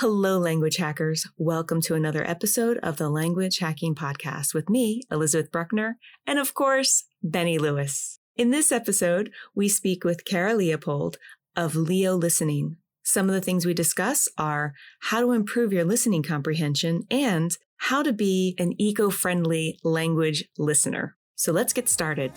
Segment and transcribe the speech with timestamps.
[0.00, 1.26] Hello, language hackers.
[1.36, 6.54] Welcome to another episode of the Language Hacking Podcast with me, Elizabeth Bruckner, and of
[6.54, 8.18] course, Benny Lewis.
[8.34, 11.18] In this episode, we speak with Kara Leopold
[11.54, 12.78] of Leo Listening.
[13.02, 18.02] Some of the things we discuss are how to improve your listening comprehension and how
[18.02, 21.18] to be an eco friendly language listener.
[21.34, 22.32] So let's get started.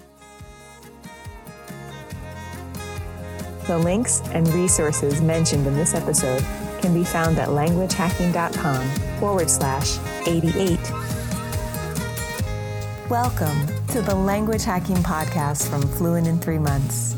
[3.67, 6.43] The links and resources mentioned in this episode
[6.83, 10.77] can be found at languagehacking.com forward slash 88.
[13.09, 17.15] Welcome to the Language Hacking Podcast from Fluent in Three Months.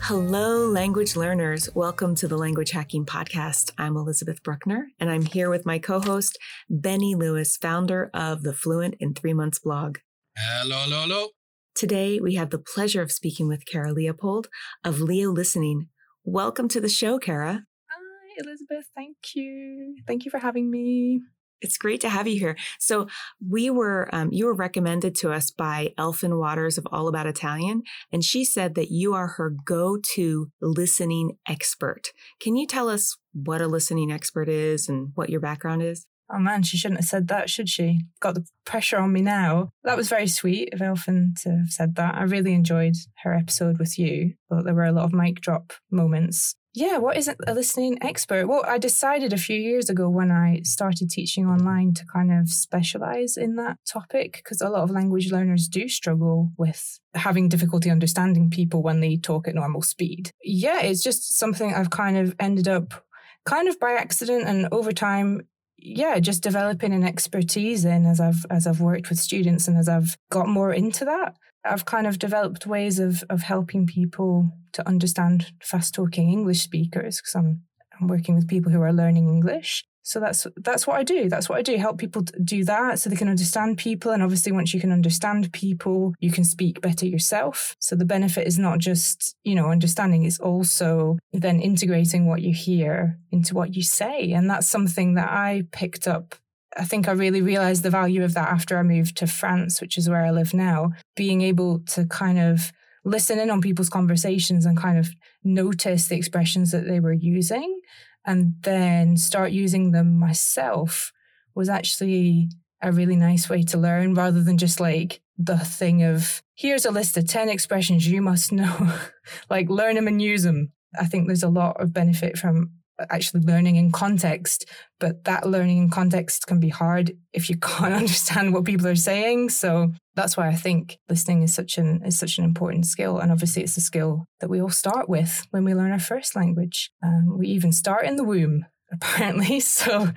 [0.00, 1.68] Hello, language learners.
[1.74, 3.70] Welcome to the Language Hacking Podcast.
[3.76, 6.38] I'm Elizabeth Bruckner, and I'm here with my co host,
[6.70, 9.98] Benny Lewis, founder of the Fluent in Three Months blog.
[10.38, 11.28] Hello, hello, hello.
[11.74, 14.48] Today, we have the pleasure of speaking with Kara Leopold
[14.82, 15.88] of Leo Listening,
[16.26, 17.66] Welcome to the show, Kara.
[17.90, 18.86] Hi, Elizabeth.
[18.96, 19.96] Thank you.
[20.06, 21.20] Thank you for having me.
[21.60, 22.56] It's great to have you here.
[22.78, 23.08] So
[23.46, 27.82] we were, um, you were recommended to us by Elfin Waters of All About Italian,
[28.10, 32.08] and she said that you are her go-to listening expert.
[32.40, 36.06] Can you tell us what a listening expert is and what your background is?
[36.32, 38.00] Oh man, she shouldn't have said that, should she?
[38.20, 39.72] Got the pressure on me now.
[39.84, 42.14] That was very sweet of Elfin to have said that.
[42.14, 45.72] I really enjoyed her episode with you, but there were a lot of mic drop
[45.90, 46.56] moments.
[46.76, 48.48] Yeah, what is a listening expert?
[48.48, 52.48] Well, I decided a few years ago when I started teaching online to kind of
[52.48, 57.90] specialize in that topic because a lot of language learners do struggle with having difficulty
[57.90, 60.32] understanding people when they talk at normal speed.
[60.42, 63.04] Yeah, it's just something I've kind of ended up
[63.44, 65.46] kind of by accident and over time
[65.84, 69.88] yeah, just developing an expertise in as I've as I've worked with students and as
[69.88, 74.88] I've got more into that, I've kind of developed ways of of helping people to
[74.88, 77.62] understand fast talking English speakers because I'm
[78.00, 79.84] I'm working with people who are learning English.
[80.04, 81.30] So that's that's what I do.
[81.30, 81.78] That's what I do.
[81.78, 84.12] Help people do that so they can understand people.
[84.12, 87.74] And obviously, once you can understand people, you can speak better yourself.
[87.80, 92.52] So the benefit is not just you know understanding; it's also then integrating what you
[92.52, 94.32] hear into what you say.
[94.32, 96.34] And that's something that I picked up.
[96.76, 99.96] I think I really realized the value of that after I moved to France, which
[99.96, 100.92] is where I live now.
[101.16, 102.72] Being able to kind of
[103.06, 105.08] listen in on people's conversations and kind of
[105.44, 107.80] notice the expressions that they were using
[108.26, 111.12] and then start using them myself
[111.54, 112.48] was actually
[112.82, 116.90] a really nice way to learn rather than just like the thing of here's a
[116.90, 118.92] list of 10 expressions you must know.
[119.48, 122.70] Like learn them and use them i think there's a lot of benefit from
[123.10, 124.66] actually learning in context
[125.04, 128.96] but that learning in context can be hard if you can't understand what people are
[128.96, 129.50] saying.
[129.50, 133.18] So that's why i think listening is such an is such an important skill.
[133.18, 136.34] And obviously it's a skill that we all start with when we learn our first
[136.36, 136.90] language.
[137.02, 139.60] Um, we even start in the womb apparently.
[139.60, 140.08] So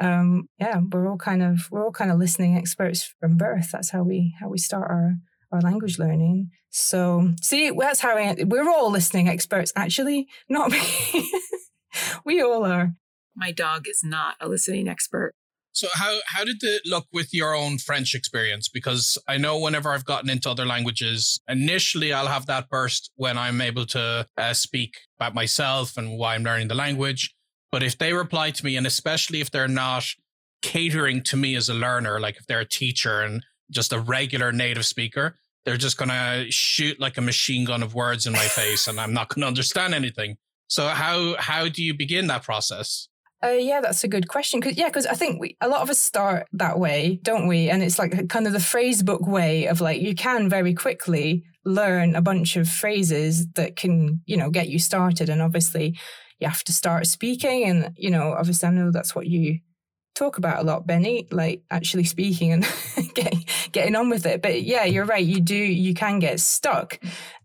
[0.00, 3.70] um, yeah we're all kind of we're all kind of listening experts from birth.
[3.70, 5.16] That's how we how we start our
[5.52, 6.50] our language learning.
[6.70, 10.80] So see that's how I, we're all listening experts actually not me
[12.24, 12.94] we all are.
[13.34, 15.34] My dog is not a listening expert.
[15.74, 18.68] So how how did it look with your own French experience?
[18.68, 23.38] Because I know whenever I've gotten into other languages, initially I'll have that burst when
[23.38, 27.34] I'm able to uh, speak about myself and why I'm learning the language.
[27.70, 30.04] But if they reply to me, and especially if they're not
[30.60, 34.52] catering to me as a learner, like if they're a teacher and just a regular
[34.52, 38.88] native speaker, they're just gonna shoot like a machine gun of words in my face,
[38.88, 40.36] and I'm not gonna understand anything.
[40.72, 43.08] So how how do you begin that process?
[43.44, 44.62] Uh, yeah, that's a good question.
[44.62, 47.68] Cause, yeah, because I think we, a lot of us start that way, don't we?
[47.68, 51.44] And it's like kind of the phrase book way of like you can very quickly
[51.66, 55.28] learn a bunch of phrases that can, you know, get you started.
[55.28, 55.98] And obviously,
[56.38, 57.64] you have to start speaking.
[57.64, 59.58] And, you know, obviously, I know that's what you
[60.14, 62.66] talk about a lot, Benny, like actually speaking and
[63.14, 64.42] getting getting on with it.
[64.42, 65.24] But yeah, you're right.
[65.24, 66.98] You do you can get stuck.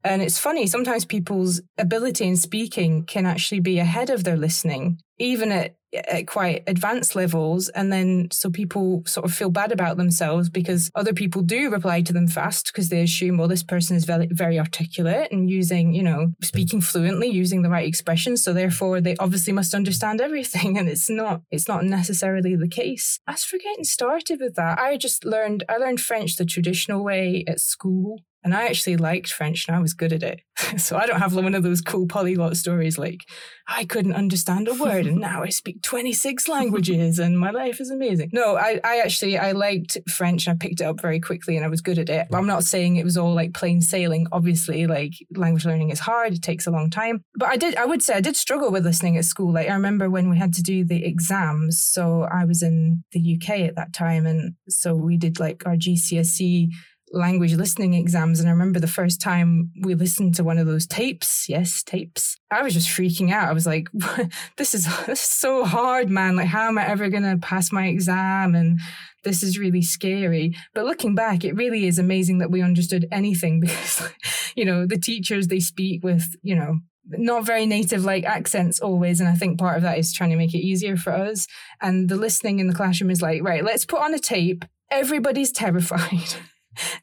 [0.04, 5.02] And it's funny, sometimes people's ability in speaking can actually be ahead of their listening,
[5.18, 9.96] even at at quite advanced levels and then so people sort of feel bad about
[9.96, 13.96] themselves because other people do reply to them fast because they assume well this person
[13.96, 18.52] is very very articulate and using you know speaking fluently using the right expressions so
[18.52, 20.78] therefore they obviously must understand everything.
[20.78, 23.20] And it's not it's not necessarily the case.
[23.26, 27.44] As for getting started with that i just learned i learned french the traditional way
[27.48, 30.40] at school And I actually liked French and I was good at it.
[30.78, 33.20] so I don't have one of those cool polyglot stories like,
[33.68, 37.92] I couldn't understand a word and now I speak 26 languages and my life is
[37.92, 38.30] amazing.
[38.32, 41.66] No, I, I actually, I liked French and I picked it up very quickly and
[41.66, 42.28] I was good at it.
[42.32, 44.28] But I'm not saying it was all like plain sailing.
[44.32, 46.32] Obviously, like language learning is hard.
[46.32, 47.26] It takes a long time.
[47.36, 49.52] But I did, I would say I did struggle with listening at school.
[49.52, 51.82] Like I remember when we had to do the exams.
[51.82, 54.26] So I was in the UK at that time.
[54.26, 56.70] And so we did like our GCSE
[57.12, 58.40] language listening exams.
[58.40, 61.48] And I remember the first time we listened to one of those tapes.
[61.48, 62.38] Yes, tapes.
[62.52, 63.50] I was just freaking out.
[63.50, 63.88] I was like,
[64.58, 64.88] this is,
[65.20, 66.36] so hard, man.
[66.36, 68.56] Like, how am I ever going to pass my exam?
[68.56, 68.80] And
[69.24, 70.56] this is really scary.
[70.74, 74.10] But looking back, it really is amazing that we understood anything because,
[74.56, 76.80] you know, the teachers, they speak with, you know,
[77.10, 80.36] not very native like accents always and i think part of that is trying to
[80.36, 81.48] make it easier for us
[81.82, 85.54] and the listening in the classroom is like right let's put on a tape everybody's
[85.54, 86.36] terrified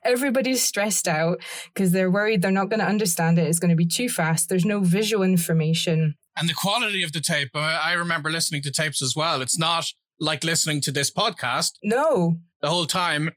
[0.05, 1.43] Everybody's stressed out
[1.73, 3.47] because they're worried they're not going to understand it.
[3.47, 4.49] It's going to be too fast.
[4.49, 6.15] There's no visual information.
[6.37, 9.41] And the quality of the tape, I remember listening to tapes as well.
[9.41, 9.87] It's not
[10.19, 11.73] like listening to this podcast.
[11.83, 12.39] No.
[12.61, 13.31] The whole time.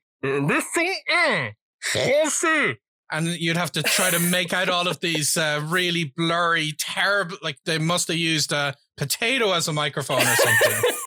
[3.12, 7.38] and you'd have to try to make out all of these uh, really blurry, terrible,
[7.42, 10.92] like they must have used a potato as a microphone or something.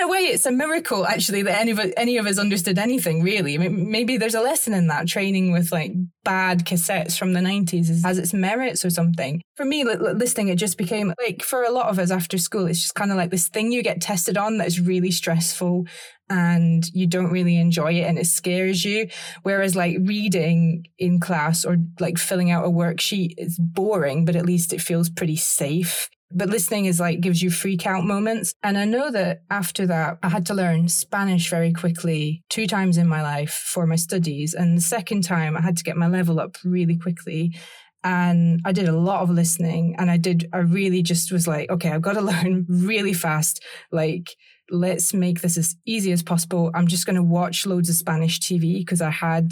[0.00, 3.22] in a way, it's a miracle actually that any of any of us understood anything
[3.22, 3.58] really.
[3.58, 5.92] Maybe there's a lesson in that training with like
[6.24, 9.42] bad cassettes from the 90s has its merits or something.
[9.56, 12.80] For me, listening, it just became like for a lot of us after school, it's
[12.80, 15.86] just kind of like this thing you get tested on that is really stressful
[16.30, 19.08] and you don't really enjoy it and it scares you.
[19.42, 24.46] Whereas like reading in class or like filling out a worksheet is boring, but at
[24.46, 26.08] least it feels pretty safe.
[26.32, 28.54] But listening is like gives you freak out moments.
[28.62, 32.98] And I know that after that, I had to learn Spanish very quickly, two times
[32.98, 34.54] in my life for my studies.
[34.54, 37.56] And the second time, I had to get my level up really quickly.
[38.04, 39.96] And I did a lot of listening.
[39.98, 43.62] And I did, I really just was like, okay, I've got to learn really fast.
[43.90, 44.36] Like,
[44.70, 46.70] let's make this as easy as possible.
[46.74, 49.50] I'm just going to watch loads of Spanish TV because I had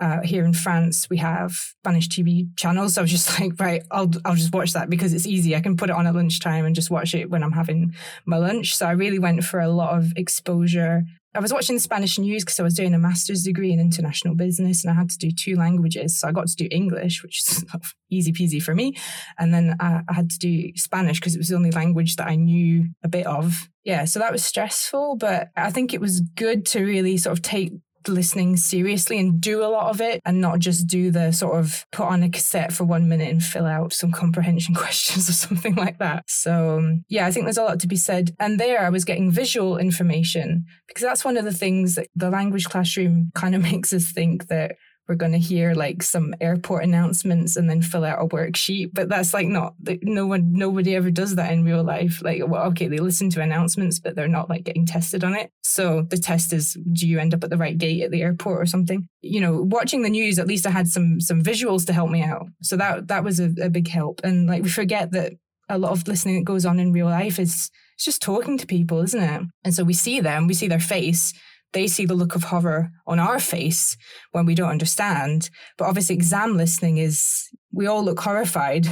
[0.00, 2.94] uh, here in France, we have Spanish TV channels.
[2.94, 5.54] So I was just like, right, I'll I'll just watch that because it's easy.
[5.54, 7.94] I can put it on at lunchtime and just watch it when I'm having
[8.24, 8.74] my lunch.
[8.76, 11.02] So I really went for a lot of exposure.
[11.32, 14.34] I was watching the Spanish news because I was doing a master's degree in international
[14.34, 16.18] business and I had to do two languages.
[16.18, 17.64] So I got to do English, which is
[18.10, 18.96] easy peasy for me.
[19.38, 22.26] And then I, I had to do Spanish because it was the only language that
[22.26, 23.68] I knew a bit of.
[23.84, 27.42] Yeah, so that was stressful, but I think it was good to really sort of
[27.42, 27.74] take
[28.08, 31.86] listening seriously and do a lot of it and not just do the sort of
[31.92, 35.74] put on a cassette for one minute and fill out some comprehension questions or something
[35.74, 36.24] like that.
[36.28, 38.34] So, um, yeah, I think there's a lot to be said.
[38.38, 42.30] And there I was getting visual information because that's one of the things that the
[42.30, 44.76] language classroom kind of makes us think that
[45.10, 49.08] we're going to hear like some airport announcements and then fill out a worksheet but
[49.08, 52.22] that's like not no one nobody ever does that in real life.
[52.22, 55.50] Like well okay they listen to announcements but they're not like getting tested on it.
[55.64, 58.62] So the test is do you end up at the right gate at the airport
[58.62, 59.08] or something?
[59.20, 62.22] You know watching the news at least i had some some visuals to help me
[62.22, 62.46] out.
[62.62, 64.20] So that that was a, a big help.
[64.22, 65.32] And like we forget that
[65.68, 68.66] a lot of listening that goes on in real life is it's just talking to
[68.66, 69.42] people isn't it?
[69.64, 71.34] And so we see them we see their face
[71.72, 73.96] they see the look of horror on our face
[74.32, 75.50] when we don't understand.
[75.78, 78.86] But obviously, exam listening is we all look horrified,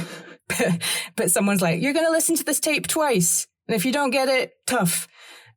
[1.15, 3.47] but, someone's like, You're going to listen to this tape twice.
[3.67, 5.07] And if you don't get it, tough.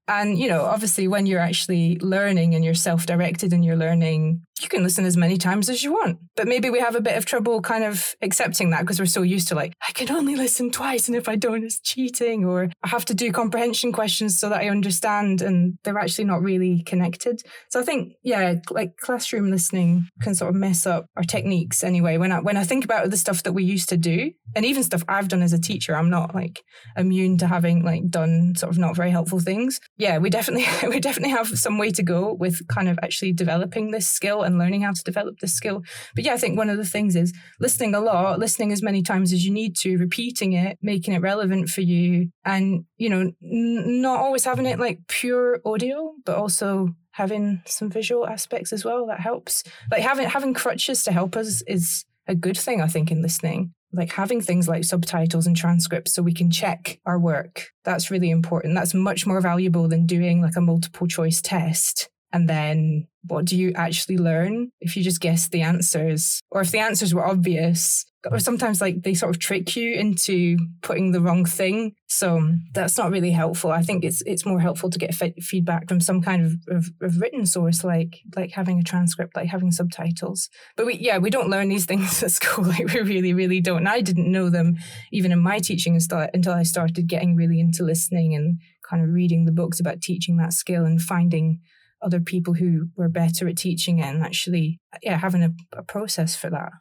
[0.08, 4.42] And, you know, obviously, when you're actually learning and you're self directed and you're learning,
[4.60, 6.18] you can listen as many times as you want.
[6.36, 9.22] But maybe we have a bit of trouble kind of accepting that because we're so
[9.22, 11.08] used to like, I can only listen twice.
[11.08, 12.44] And if I don't, it's cheating.
[12.44, 15.40] Or I have to do comprehension questions so that I understand.
[15.40, 17.40] And they're actually not really connected.
[17.70, 22.18] So I think, yeah, like classroom listening can sort of mess up our techniques anyway.
[22.18, 24.82] When I, when I think about the stuff that we used to do, and even
[24.82, 26.62] stuff I've done as a teacher, I'm not like
[26.96, 29.80] immune to having like done sort of not very helpful things.
[29.98, 33.90] Yeah, we definitely we definitely have some way to go with kind of actually developing
[33.90, 35.82] this skill and learning how to develop this skill.
[36.14, 39.02] But yeah, I think one of the things is listening a lot, listening as many
[39.02, 43.20] times as you need to, repeating it, making it relevant for you, and you know,
[43.20, 48.84] n- not always having it like pure audio, but also having some visual aspects as
[48.84, 49.06] well.
[49.06, 49.62] That helps.
[49.90, 53.74] Like having having crutches to help us is a good thing, I think, in listening
[53.92, 57.68] like having things like subtitles and transcripts so we can check our work.
[57.84, 58.74] That's really important.
[58.74, 62.08] That's much more valuable than doing like a multiple choice test.
[62.32, 66.40] And then what do you actually learn if you just guess the answers?
[66.50, 70.56] Or if the answers were obvious, or sometimes like they sort of trick you into
[70.82, 71.94] putting the wrong thing.
[72.06, 73.72] So that's not really helpful.
[73.72, 77.20] I think it's it's more helpful to get feedback from some kind of, of, of,
[77.20, 80.48] written source, like like having a transcript, like having subtitles.
[80.76, 82.64] But we yeah we don't learn these things at school.
[82.64, 83.78] Like we really really don't.
[83.78, 84.76] And I didn't know them
[85.10, 89.44] even in my teaching until I started getting really into listening and kind of reading
[89.44, 91.60] the books about teaching that skill and finding
[92.02, 96.34] other people who were better at teaching it and actually yeah having a, a process
[96.34, 96.72] for that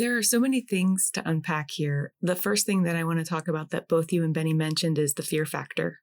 [0.00, 2.14] there are so many things to unpack here.
[2.22, 4.98] The first thing that I want to talk about that both you and Benny mentioned
[4.98, 6.00] is the fear factor.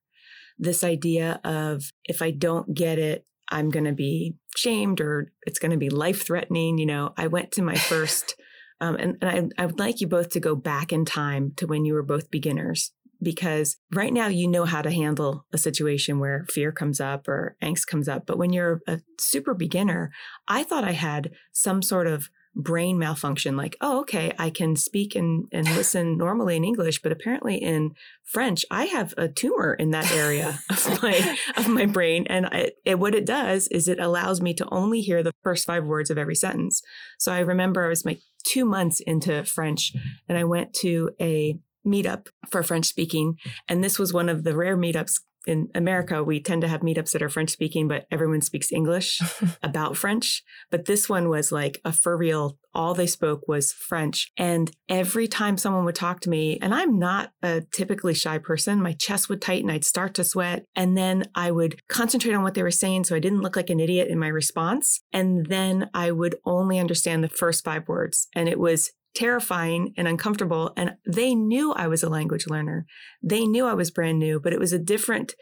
[0.59, 5.57] This idea of if I don't get it, I'm going to be shamed or it's
[5.57, 6.77] going to be life threatening.
[6.77, 8.35] You know, I went to my first,
[8.79, 11.65] um, and, and I, I would like you both to go back in time to
[11.65, 16.19] when you were both beginners because right now you know how to handle a situation
[16.19, 18.27] where fear comes up or angst comes up.
[18.27, 20.11] But when you're a super beginner,
[20.47, 25.15] I thought I had some sort of brain malfunction like oh okay i can speak
[25.15, 29.91] and, and listen normally in english but apparently in french i have a tumor in
[29.91, 33.99] that area of my of my brain and I, it, what it does is it
[33.99, 36.81] allows me to only hear the first five words of every sentence.
[37.19, 39.93] So i remember i was like two months into french
[40.27, 43.37] and i went to a meetup for french speaking
[43.69, 47.11] and this was one of the rare meetups in America, we tend to have meetups
[47.11, 49.21] that are French speaking, but everyone speaks English
[49.63, 50.43] about French.
[50.69, 54.31] But this one was like a for real, all they spoke was French.
[54.37, 58.81] And every time someone would talk to me, and I'm not a typically shy person,
[58.81, 60.65] my chest would tighten, I'd start to sweat.
[60.75, 63.69] And then I would concentrate on what they were saying so I didn't look like
[63.69, 65.01] an idiot in my response.
[65.13, 68.27] And then I would only understand the first five words.
[68.35, 70.71] And it was terrifying and uncomfortable.
[70.77, 72.85] And they knew I was a language learner.
[73.23, 75.33] They knew I was brand new, but it was a different,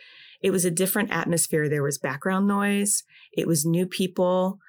[0.41, 1.67] it was a different atmosphere.
[1.67, 3.03] There was background noise.
[3.33, 4.59] It was new people.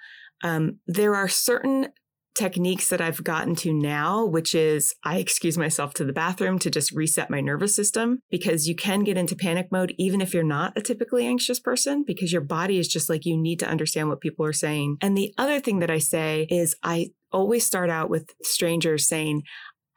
[0.42, 1.88] Um, there are certain
[2.36, 6.70] techniques that I've gotten to now, which is I excuse myself to the bathroom to
[6.70, 10.44] just reset my nervous system because you can get into panic mode even if you're
[10.44, 14.08] not a typically anxious person because your body is just like you need to understand
[14.08, 14.98] what people are saying.
[15.00, 19.42] And the other thing that I say is I always start out with strangers saying,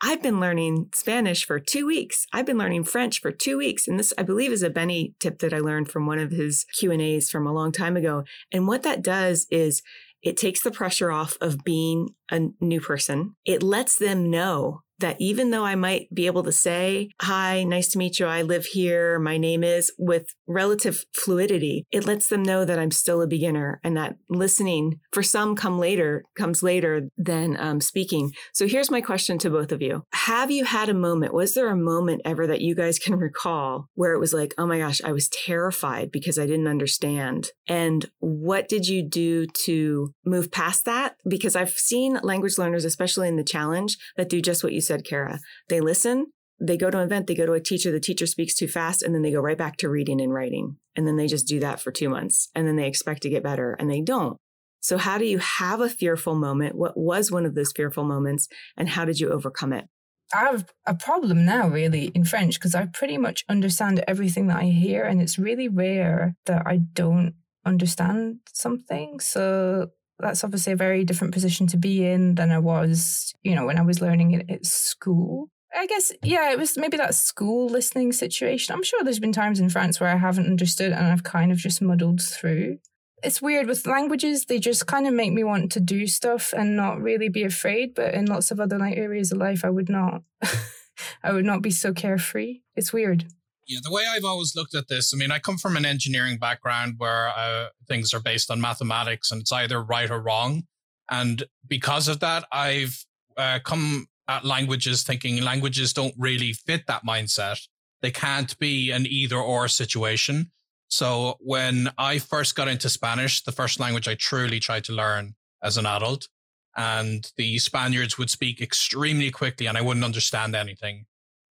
[0.02, 2.26] I've been learning Spanish for two weeks.
[2.32, 3.88] I've been learning French for two weeks.
[3.88, 6.66] And this, I believe, is a Benny tip that I learned from one of his
[6.78, 8.24] Q and A's from a long time ago.
[8.52, 9.82] And what that does is
[10.22, 13.36] it takes the pressure off of being a new person.
[13.46, 17.90] It lets them know that even though I might be able to say, Hi, nice
[17.90, 22.44] to meet you, I live here, my name is, with relative fluidity, it lets them
[22.44, 27.10] know that I'm still a beginner and that listening for some come later, comes later
[27.18, 28.32] than um, speaking.
[28.54, 31.34] So here's my question to both of you Have you had a moment?
[31.34, 34.66] Was there a moment ever that you guys can recall where it was like, Oh
[34.66, 37.52] my gosh, I was terrified because I didn't understand?
[37.68, 41.16] And what did you do to move past that?
[41.28, 45.06] Because I've seen language learners, especially in the challenge, that do just what you said,
[45.06, 45.40] Kara.
[45.70, 46.28] They listen,
[46.60, 49.02] they go to an event, they go to a teacher, the teacher speaks too fast,
[49.02, 50.78] and then they go right back to reading and writing.
[50.96, 52.50] And then they just do that for two months.
[52.54, 54.38] And then they expect to get better and they don't.
[54.82, 56.76] So, how do you have a fearful moment?
[56.76, 58.48] What was one of those fearful moments?
[58.78, 59.86] And how did you overcome it?
[60.34, 64.58] I have a problem now, really, in French, because I pretty much understand everything that
[64.58, 65.04] I hear.
[65.04, 67.34] And it's really rare that I don't
[67.66, 69.20] understand something.
[69.20, 73.66] So, that's obviously a very different position to be in than I was, you know,
[73.66, 75.50] when I was learning it at school.
[75.76, 78.74] I guess, yeah, it was maybe that school listening situation.
[78.74, 81.58] I'm sure there's been times in France where I haven't understood and I've kind of
[81.58, 82.80] just muddled through.
[83.22, 86.76] It's weird with languages, they just kind of make me want to do stuff and
[86.76, 87.94] not really be afraid.
[87.94, 90.24] But in lots of other areas of life, I would not.
[91.24, 92.62] I would not be so carefree.
[92.76, 93.26] It's weird.
[93.70, 96.40] Yeah, the way I've always looked at this, I mean, I come from an engineering
[96.40, 100.64] background where uh, things are based on mathematics and it's either right or wrong.
[101.12, 103.06] And because of that, I've
[103.38, 107.60] uh, come at languages thinking languages don't really fit that mindset.
[108.02, 110.52] They can't be an either or situation.
[110.88, 115.36] So when I first got into Spanish, the first language I truly tried to learn
[115.62, 116.28] as an adult,
[116.76, 121.06] and the Spaniards would speak extremely quickly and I wouldn't understand anything.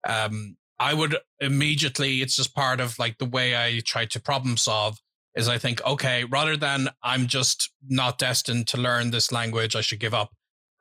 [0.05, 4.57] Um, I would immediately, it's just part of like the way I try to problem
[4.57, 4.97] solve
[5.35, 9.81] is I think, okay, rather than I'm just not destined to learn this language, I
[9.81, 10.31] should give up.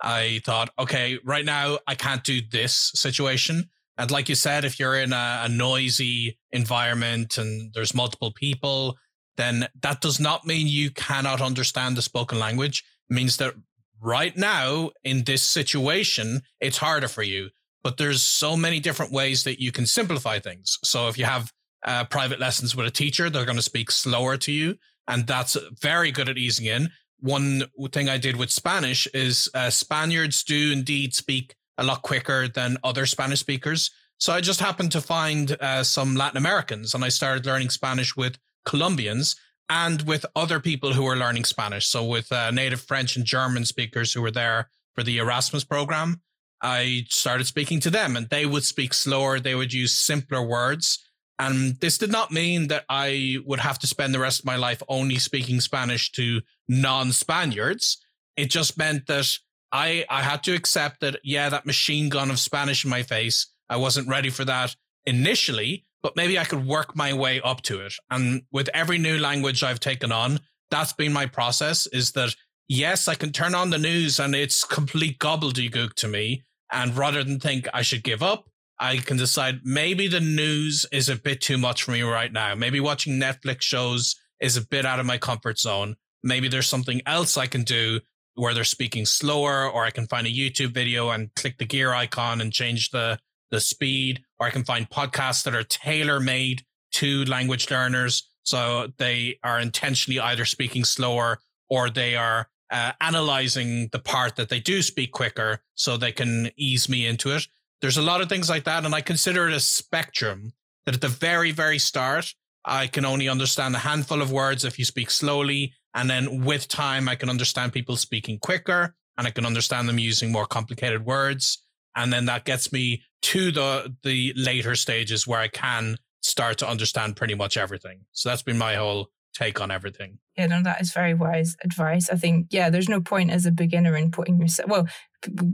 [0.01, 3.69] I thought, okay, right now I can't do this situation.
[3.97, 8.97] And like you said, if you're in a, a noisy environment and there's multiple people,
[9.37, 12.85] then that does not mean you cannot understand the spoken language.
[13.11, 13.55] It means that
[14.01, 17.51] right now in this situation, it's harder for you
[17.89, 20.79] but there's so many different ways that you can simplify things.
[20.85, 21.51] So if you have
[21.87, 24.77] uh, private lessons with a teacher, they're going to speak slower to you,
[25.07, 26.91] and that's very good at easing in.
[27.21, 32.47] One thing I did with Spanish is uh, Spaniards do indeed speak a lot quicker
[32.47, 33.91] than other Spanish speakers.
[34.19, 38.15] So I just happened to find uh, some Latin Americans and I started learning Spanish
[38.15, 39.35] with Colombians
[39.71, 41.87] and with other people who were learning Spanish.
[41.87, 46.21] So with uh, native French and German speakers who were there for the Erasmus program,
[46.63, 49.41] I started speaking to them and they would speak slower.
[49.41, 50.99] They would use simpler words.
[51.39, 54.57] And this did not mean that I would have to spend the rest of my
[54.57, 57.99] life only speaking Spanish to non Spaniards.
[58.37, 59.29] It just meant that
[59.71, 63.47] I, I had to accept that, yeah, that machine gun of Spanish in my face,
[63.69, 64.75] I wasn't ready for that
[65.07, 67.95] initially, but maybe I could work my way up to it.
[68.11, 72.35] And with every new language I've taken on, that's been my process is that
[72.69, 76.43] yes, I can turn on the news and it's complete gobbledygook to me.
[76.71, 78.45] And rather than think I should give up,
[78.79, 82.55] I can decide maybe the news is a bit too much for me right now.
[82.55, 85.97] Maybe watching Netflix shows is a bit out of my comfort zone.
[86.23, 88.01] Maybe there's something else I can do
[88.35, 91.93] where they're speaking slower, or I can find a YouTube video and click the gear
[91.93, 93.19] icon and change the,
[93.51, 98.31] the speed, or I can find podcasts that are tailor made to language learners.
[98.45, 104.49] So they are intentionally either speaking slower or they are uh, analyzing the part that
[104.49, 107.47] they do speak quicker so they can ease me into it.
[107.81, 108.85] There's a lot of things like that.
[108.85, 110.53] And I consider it a spectrum
[110.85, 112.35] that at the very, very start,
[112.65, 115.73] I can only understand a handful of words if you speak slowly.
[115.95, 119.99] And then with time, I can understand people speaking quicker and I can understand them
[119.99, 121.65] using more complicated words.
[121.97, 126.69] And then that gets me to the, the later stages where I can start to
[126.69, 128.01] understand pretty much everything.
[128.13, 130.19] So that's been my whole take on everything.
[130.37, 132.11] Yeah, no, that is very wise advice.
[132.11, 134.89] I think, yeah, there's no point as a beginner in putting yourself, well,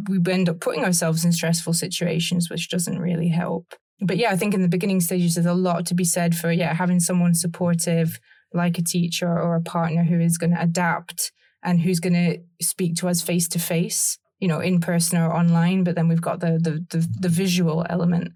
[0.08, 3.74] we end up putting ourselves in stressful situations, which doesn't really help.
[4.00, 6.50] But yeah, I think in the beginning stages, there's a lot to be said for,
[6.50, 8.18] yeah, having someone supportive,
[8.52, 12.38] like a teacher or a partner who is going to adapt and who's going to
[12.64, 15.84] speak to us face to face, you know, in person or online.
[15.84, 18.32] But then we've got the, the, the, the visual element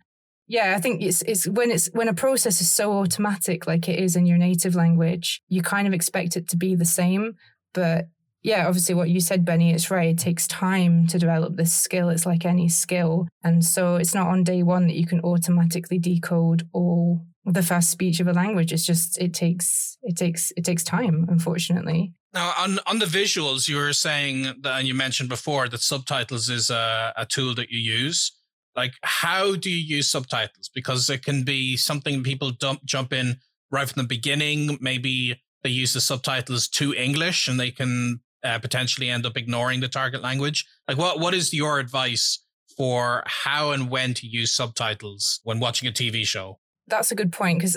[0.48, 3.98] yeah i think it's it's when it's when a process is so automatic like it
[3.98, 7.36] is in your native language you kind of expect it to be the same.
[7.74, 8.08] But
[8.42, 12.08] yeah obviously what you said benny it's right it takes time to develop this skill
[12.08, 13.28] it's like any skill.
[13.42, 17.90] And so it's not on day one that you can automatically decode all the fast
[17.90, 22.12] speech of a language it's just it takes it takes it takes time unfortunately.
[22.32, 26.48] Now on on the visuals you were saying that and you mentioned before that subtitles
[26.48, 28.32] is a, a tool that you use
[28.76, 33.36] like how do you use subtitles because it can be something people dump, jump in
[33.70, 38.58] right from the beginning maybe they use the subtitles to english and they can uh,
[38.58, 42.44] potentially end up ignoring the target language like what what is your advice
[42.76, 47.32] for how and when to use subtitles when watching a tv show that's a good
[47.32, 47.76] point because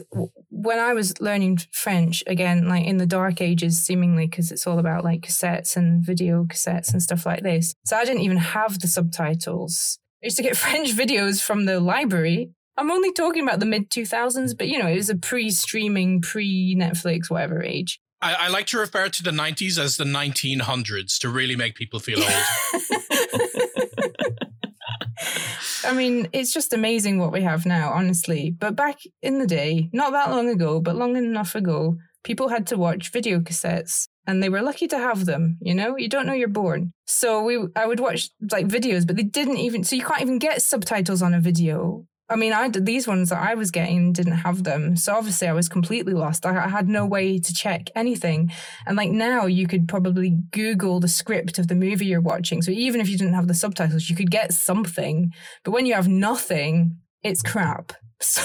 [0.50, 4.80] when I was learning French, again, like in the dark ages, seemingly, because it's all
[4.80, 7.74] about like cassettes and video cassettes and stuff like this.
[7.86, 10.00] So I didn't even have the subtitles.
[10.24, 12.52] I used to get French videos from the library.
[12.78, 16.22] I'm only talking about the mid 2000s, but you know, it was a pre streaming,
[16.22, 18.00] pre Netflix, whatever age.
[18.22, 22.00] I, I, like to refer to the 90s as the 1900s to really make people
[22.00, 22.30] feel old.
[25.84, 28.52] I mean, it's just amazing what we have now, honestly.
[28.52, 32.68] But back in the day, not that long ago, but long enough ago, people had
[32.68, 35.98] to watch video cassettes and they were lucky to have them you know?
[35.98, 36.94] You don't know you're born.
[37.06, 40.40] So we i would watch like videos but they didn't even so you can't even
[40.40, 42.06] get subtitles on a video.
[42.30, 44.96] I mean i did these ones that i was getting didn't have them.
[44.96, 46.46] So obviously i was completely lost.
[46.46, 48.52] I, I had no way to check anything.
[48.86, 52.62] And like now you could probably google the script of the movie you're watching.
[52.62, 55.32] So even if you didn't have the subtitles you could get something.
[55.64, 57.94] But when you have nothing it's crap.
[58.24, 58.42] So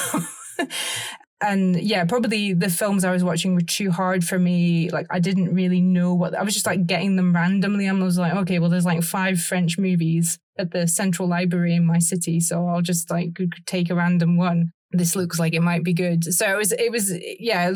[1.41, 4.89] and yeah, probably the films I was watching were too hard for me.
[4.89, 7.87] Like I didn't really know what I was just like getting them randomly.
[7.87, 11.85] I was like, okay, well, there's like five French movies at the central library in
[11.85, 14.71] my city, so I'll just like take a random one.
[14.91, 16.23] This looks like it might be good.
[16.23, 17.73] So it was, it was, yeah,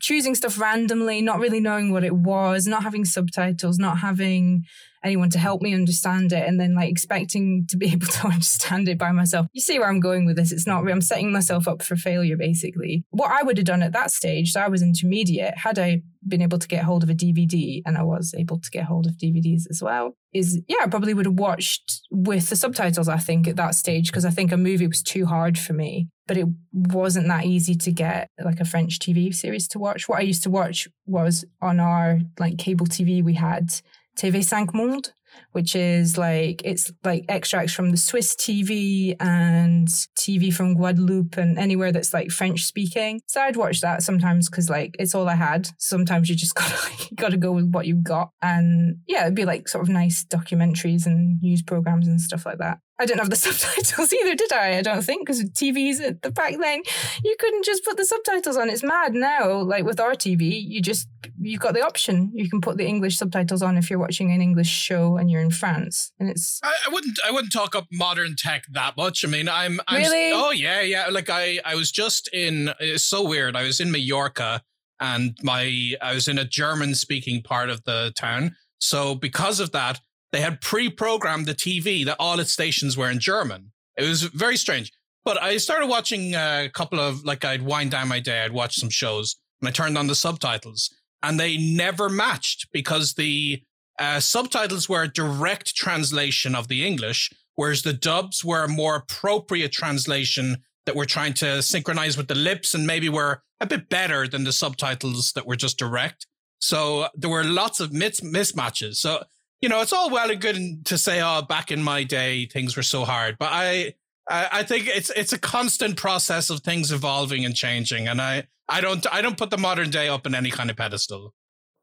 [0.00, 4.64] choosing stuff randomly, not really knowing what it was, not having subtitles, not having
[5.04, 8.88] anyone to help me understand it and then like expecting to be able to understand
[8.88, 9.46] it by myself.
[9.52, 10.52] You see where I'm going with this.
[10.52, 13.04] It's not, I'm setting myself up for failure basically.
[13.10, 16.42] What I would have done at that stage, so I was intermediate, had I been
[16.42, 19.12] able to get hold of a DVD, and I was able to get hold of
[19.12, 23.46] DVDs as well, is yeah, I probably would have watched with the subtitles, I think,
[23.48, 26.08] at that stage, because I think a movie was too hard for me.
[26.26, 30.08] But it wasn't that easy to get like a French TV series to watch.
[30.08, 33.70] What I used to watch was on our like cable TV we had
[34.16, 35.14] TV5 Monde.
[35.56, 41.58] Which is like it's like extracts from the Swiss TV and TV from Guadeloupe and
[41.58, 43.22] anywhere that's like French speaking.
[43.26, 45.70] So I'd watch that sometimes because like it's all I had.
[45.78, 49.46] Sometimes you just gotta like, gotta go with what you've got, and yeah, it'd be
[49.46, 52.80] like sort of nice documentaries and news programs and stuff like that.
[52.98, 54.78] I didn't have the subtitles either, did I?
[54.78, 56.82] I don't think because TVs at the back then
[57.24, 58.70] you couldn't just put the subtitles on.
[58.70, 59.60] It's mad now.
[59.62, 62.30] Like with our TV, you just you've got the option.
[62.34, 65.42] You can put the English subtitles on if you're watching an English show and you're
[65.46, 66.60] in France, and it's.
[66.62, 67.18] I, I wouldn't.
[67.26, 69.24] I wouldn't talk up modern tech that much.
[69.24, 69.80] I mean, I'm.
[69.88, 70.30] I'm really.
[70.32, 71.08] Oh yeah, yeah.
[71.10, 72.70] Like I, I was just in.
[72.80, 73.56] It's so weird.
[73.56, 74.62] I was in Mallorca,
[75.00, 78.56] and my I was in a German speaking part of the town.
[78.78, 80.00] So because of that,
[80.32, 83.72] they had pre-programmed the TV that all its stations were in German.
[83.96, 84.92] It was very strange.
[85.24, 88.76] But I started watching a couple of like I'd wind down my day, I'd watch
[88.76, 93.62] some shows, and I turned on the subtitles, and they never matched because the
[93.98, 98.96] uh, subtitles were a direct translation of the English, whereas the dubs were a more
[98.96, 103.88] appropriate translation that were trying to synchronize with the lips and maybe were a bit
[103.88, 106.26] better than the subtitles that were just direct.
[106.60, 108.96] So there were lots of mis- mismatches.
[108.96, 109.22] So
[109.60, 112.76] you know, it's all well and good to say, "Oh, back in my day, things
[112.76, 113.94] were so hard," but I,
[114.28, 118.46] I, I think it's it's a constant process of things evolving and changing, and I,
[118.68, 121.34] I don't, I don't put the modern day up in any kind of pedestal.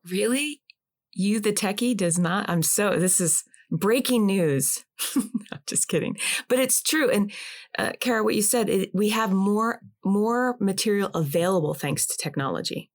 [0.08, 0.62] Really,
[1.14, 2.50] you the techie does not.
[2.50, 2.98] I'm so.
[2.98, 4.86] This is breaking news.
[5.16, 7.10] I'm just kidding, but it's true.
[7.10, 7.32] And
[7.78, 12.92] uh, Kara, what you said, it, we have more more material available thanks to technology.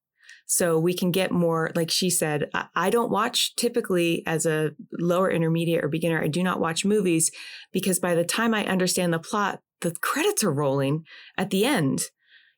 [0.51, 5.31] So we can get more, like she said, I don't watch typically as a lower
[5.31, 6.23] intermediate or beginner.
[6.23, 7.31] I do not watch movies
[7.71, 11.05] because by the time I understand the plot, the credits are rolling
[11.37, 12.05] at the end,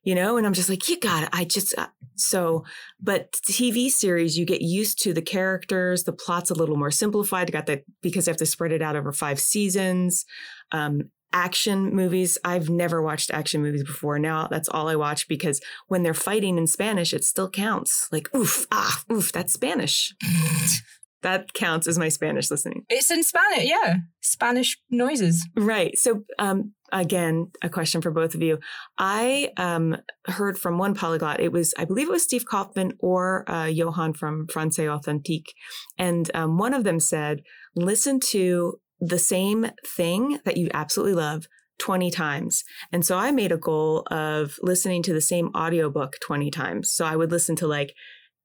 [0.03, 1.29] you know, and I'm just like, you got it.
[1.31, 2.65] I just, uh, so,
[3.01, 7.51] but TV series, you get used to the characters, the plot's a little more simplified.
[7.51, 10.25] Got that because I have to spread it out over five seasons.
[10.71, 12.37] Um, action movies.
[12.43, 14.19] I've never watched action movies before.
[14.19, 18.09] Now that's all I watch because when they're fighting in Spanish, it still counts.
[18.11, 20.13] Like, oof, ah, oof, that's Spanish.
[21.21, 22.85] that counts as my Spanish listening.
[22.89, 23.97] It's in Spanish, yeah.
[24.21, 25.47] Spanish noises.
[25.55, 25.97] Right.
[25.97, 28.59] So, um, again, a question for both of you.
[28.97, 31.39] I um, heard from one polyglot.
[31.39, 35.53] It was, I believe it was Steve Kaufmann or uh, Johan from Français Authentique.
[35.97, 37.41] And um, one of them said,
[37.75, 41.47] listen to the same thing that you absolutely love
[41.79, 42.63] 20 times.
[42.91, 46.91] And so I made a goal of listening to the same audiobook 20 times.
[46.91, 47.93] So I would listen to like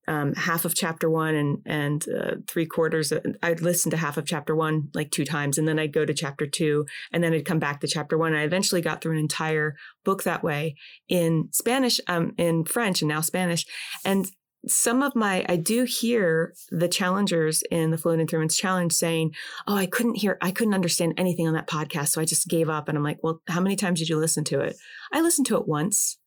[0.09, 3.13] um, half of chapter one and and uh, three quarters.
[3.43, 6.15] I'd listen to half of chapter one like two times, and then I'd go to
[6.15, 8.33] chapter two, and then I'd come back to chapter one.
[8.33, 10.77] And I eventually got through an entire book that way
[11.09, 13.65] in Spanish, um, in French, and now Spanish.
[14.05, 14.27] And
[14.69, 18.93] some of my I do hear the challengers in the Fluent in Three Months Challenge
[18.93, 19.33] saying,
[19.67, 22.69] "Oh, I couldn't hear, I couldn't understand anything on that podcast, so I just gave
[22.69, 24.77] up." And I'm like, "Well, how many times did you listen to it?"
[25.13, 26.19] I listened to it once,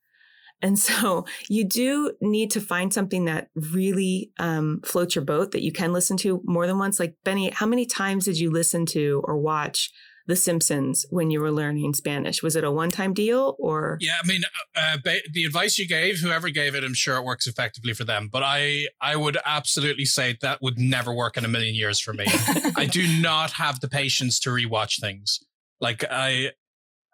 [0.61, 5.63] and so you do need to find something that really um, floats your boat that
[5.63, 6.99] you can listen to more than once.
[6.99, 9.91] Like Benny, how many times did you listen to or watch
[10.29, 12.43] the Simpsons when you were learning Spanish?
[12.43, 13.97] Was it a one time deal or?
[13.99, 14.41] Yeah, I mean,
[14.75, 18.03] uh, ba- the advice you gave, whoever gave it, I'm sure it works effectively for
[18.03, 18.29] them.
[18.31, 22.13] But I, I would absolutely say that would never work in a million years for
[22.13, 22.25] me.
[22.77, 25.39] I do not have the patience to rewatch things.
[25.81, 26.51] Like I,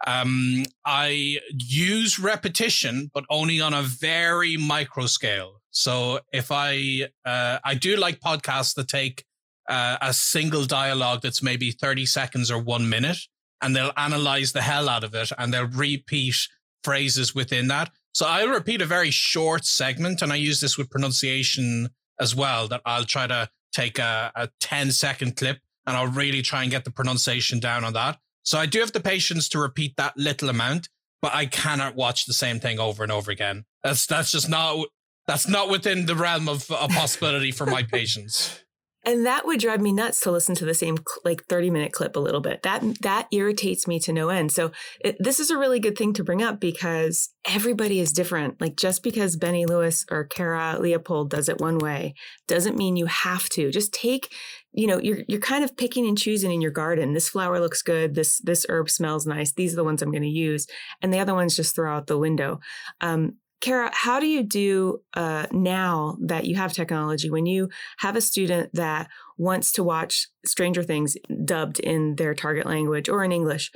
[0.06, 5.62] um, I use repetition, but only on a very micro scale.
[5.72, 9.26] So if I, uh, I do like podcasts that take
[9.70, 13.18] uh, a single dialogue that's maybe 30 seconds or one minute
[13.62, 16.36] and they'll analyze the hell out of it and they'll repeat
[16.84, 17.92] phrases within that.
[18.14, 22.68] So I'll repeat a very short segment and I use this with pronunciation as well
[22.68, 26.72] that I'll try to take a, a 10 second clip and I'll really try and
[26.72, 28.18] get the pronunciation down on that.
[28.46, 30.88] So I do have the patience to repeat that little amount,
[31.22, 33.66] but I cannot watch the same thing over and over again.
[33.84, 34.88] That's that's just not
[35.28, 38.62] that's not within the realm of a possibility for my patience.
[39.08, 42.16] And that would drive me nuts to listen to the same like 30 minute clip
[42.16, 42.64] a little bit.
[42.64, 44.52] That that irritates me to no end.
[44.52, 48.60] So it, this is a really good thing to bring up because everybody is different.
[48.60, 52.16] Like just because Benny Lewis or Kara Leopold does it one way
[52.48, 53.70] doesn't mean you have to.
[53.70, 54.34] Just take,
[54.76, 57.14] you know, you're you're kind of picking and choosing in your garden.
[57.14, 58.14] This flower looks good.
[58.14, 59.54] This this herb smells nice.
[59.54, 60.68] These are the ones I'm going to use,
[61.02, 62.60] and the other ones just throw out the window.
[63.00, 68.16] Um, Kara, how do you do uh, now that you have technology when you have
[68.16, 73.32] a student that wants to watch Stranger Things dubbed in their target language or in
[73.32, 73.72] English?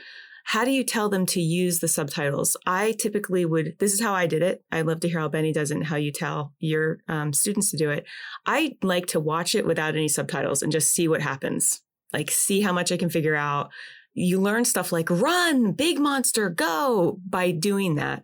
[0.46, 2.58] How do you tell them to use the subtitles?
[2.66, 4.64] I typically would, this is how I did it.
[4.72, 7.70] I'd love to hear how Benny does it and how you tell your um, students
[7.72, 8.06] to do it.
[8.46, 11.82] I like to watch it without any subtitles and just see what happens.
[12.14, 13.70] like see how much I can figure out.
[14.14, 18.24] You learn stuff like run, big monster, go by doing that.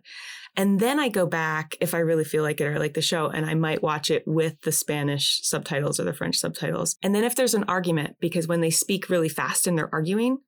[0.56, 3.28] And then I go back if I really feel like it or like the show,
[3.28, 6.96] and I might watch it with the Spanish subtitles or the French subtitles.
[7.02, 10.38] And then if there's an argument, because when they speak really fast and they're arguing,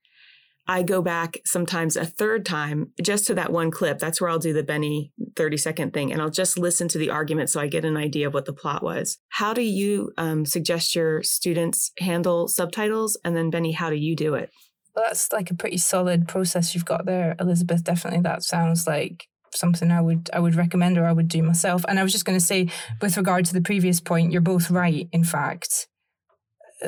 [0.69, 3.99] I go back sometimes a third time just to that one clip.
[3.99, 7.09] That's where I'll do the Benny 30 second thing and I'll just listen to the
[7.09, 9.17] argument so I get an idea of what the plot was.
[9.31, 13.17] How do you um, suggest your students handle subtitles?
[13.25, 14.51] And then, Benny, how do you do it?
[14.95, 17.85] Well, that's like a pretty solid process you've got there, Elizabeth.
[17.85, 21.85] Definitely, that sounds like something I would I would recommend or I would do myself.
[21.89, 22.69] And I was just going to say,
[23.01, 25.09] with regard to the previous point, you're both right.
[25.13, 25.89] In fact,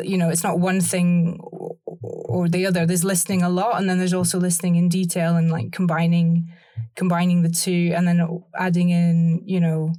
[0.02, 1.38] you know, it's not one thing
[2.30, 2.86] or the other.
[2.86, 6.48] There's listening a lot, and then there's also listening in detail and like combining
[6.96, 8.26] combining the two, and then
[8.58, 9.92] adding in, you know,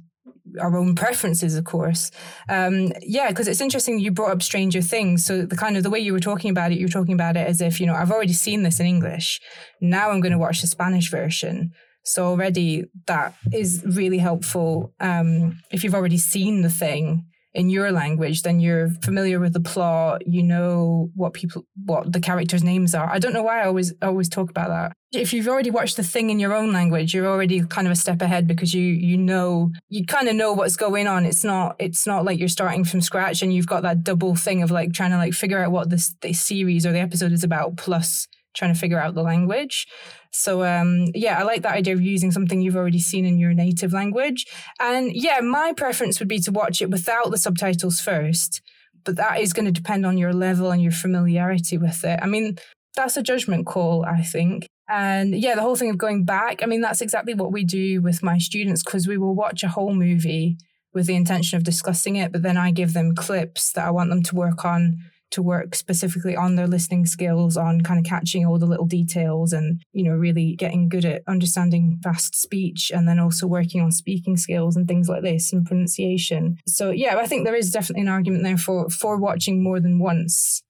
[0.60, 2.10] our own preferences, of course.
[2.48, 5.24] Um, yeah, because it's interesting you brought up Stranger Things.
[5.24, 7.36] So the kind of the way you were talking about it, you were talking about
[7.36, 9.40] it as if you know I've already seen this in English.
[9.80, 11.72] Now I'm going to watch the Spanish version.
[12.04, 14.92] So already that is really helpful.
[14.98, 19.60] Um, if you've already seen the thing, in your language, then you're familiar with the
[19.60, 20.26] plot.
[20.26, 23.08] You know what people, what the characters' names are.
[23.10, 24.92] I don't know why I always always talk about that.
[25.12, 27.96] If you've already watched the thing in your own language, you're already kind of a
[27.96, 31.26] step ahead because you you know you kind of know what's going on.
[31.26, 34.62] It's not it's not like you're starting from scratch and you've got that double thing
[34.62, 37.44] of like trying to like figure out what this the series or the episode is
[37.44, 39.86] about plus trying to figure out the language.
[40.30, 43.52] So um, yeah, I like that idea of using something you've already seen in your
[43.52, 44.46] native language.
[44.80, 48.62] And yeah, my preference would be to watch it without the subtitles first,
[49.04, 52.18] but that is going to depend on your level and your familiarity with it.
[52.22, 52.56] I mean,
[52.94, 54.66] that's a judgment call, I think.
[54.88, 58.02] And yeah, the whole thing of going back, I mean, that's exactly what we do
[58.02, 60.58] with my students because we will watch a whole movie
[60.92, 64.10] with the intention of discussing it, but then I give them clips that I want
[64.10, 64.98] them to work on
[65.32, 69.52] to work specifically on their listening skills, on kind of catching all the little details
[69.52, 73.90] and, you know, really getting good at understanding fast speech and then also working on
[73.90, 76.58] speaking skills and things like this and pronunciation.
[76.66, 79.98] So yeah, I think there is definitely an argument there for for watching more than
[79.98, 80.62] once.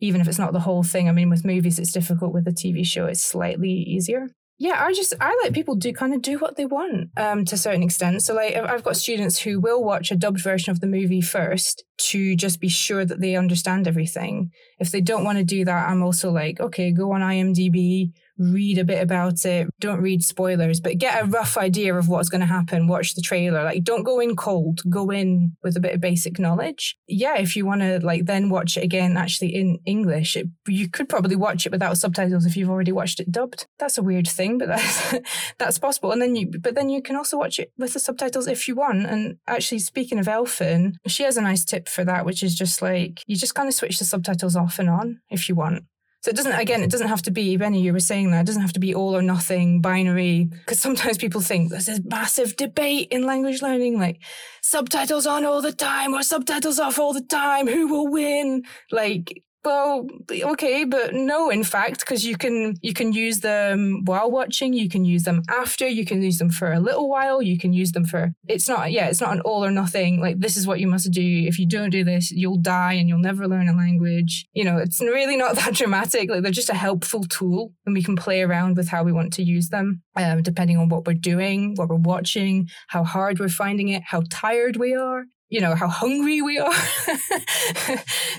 [0.00, 1.08] Even if it's not the whole thing.
[1.08, 2.32] I mean, with movies, it's difficult.
[2.32, 6.12] With a TV show, it's slightly easier yeah i just i let people do kind
[6.12, 8.22] of do what they want um, to a certain extent.
[8.22, 11.84] So like i've got students who will watch a dubbed version of the movie first
[11.98, 14.50] to just be sure that they understand everything.
[14.78, 18.78] If they don't want to do that i'm also like okay go on imdb read
[18.78, 19.68] a bit about it.
[19.80, 22.86] Don't read spoilers, but get a rough idea of what's going to happen.
[22.86, 23.64] Watch the trailer.
[23.64, 24.80] Like, don't go in cold.
[24.88, 26.96] Go in with a bit of basic knowledge.
[27.06, 30.88] Yeah, if you want to, like, then watch it again, actually in English, it, you
[30.88, 33.66] could probably watch it without subtitles if you've already watched it dubbed.
[33.78, 35.14] That's a weird thing, but that's
[35.58, 36.12] that's possible.
[36.12, 38.74] And then you, but then you can also watch it with the subtitles if you
[38.74, 39.06] want.
[39.06, 42.82] And actually, speaking of Elfin, she has a nice tip for that, which is just
[42.82, 45.84] like you just kind of switch the subtitles off and on if you want.
[46.28, 48.46] So it doesn't, again, it doesn't have to be, Benny, you were saying that, it
[48.46, 50.44] doesn't have to be all or nothing binary.
[50.44, 54.22] Because sometimes people think there's this massive debate in language learning, like
[54.60, 58.64] subtitles on all the time or subtitles off all the time, who will win?
[58.92, 60.06] Like, well,
[60.52, 64.88] okay, but no, in fact, because you can you can use them while watching, you
[64.88, 67.92] can use them after, you can use them for a little while, you can use
[67.92, 68.32] them for.
[68.46, 70.20] It's not, yeah, it's not an all or nothing.
[70.20, 71.22] Like this is what you must do.
[71.22, 74.46] If you don't do this, you'll die and you'll never learn a language.
[74.54, 76.30] You know, it's really not that dramatic.
[76.30, 79.34] Like they're just a helpful tool, and we can play around with how we want
[79.34, 83.50] to use them, um, depending on what we're doing, what we're watching, how hard we're
[83.50, 86.72] finding it, how tired we are you know how hungry we are.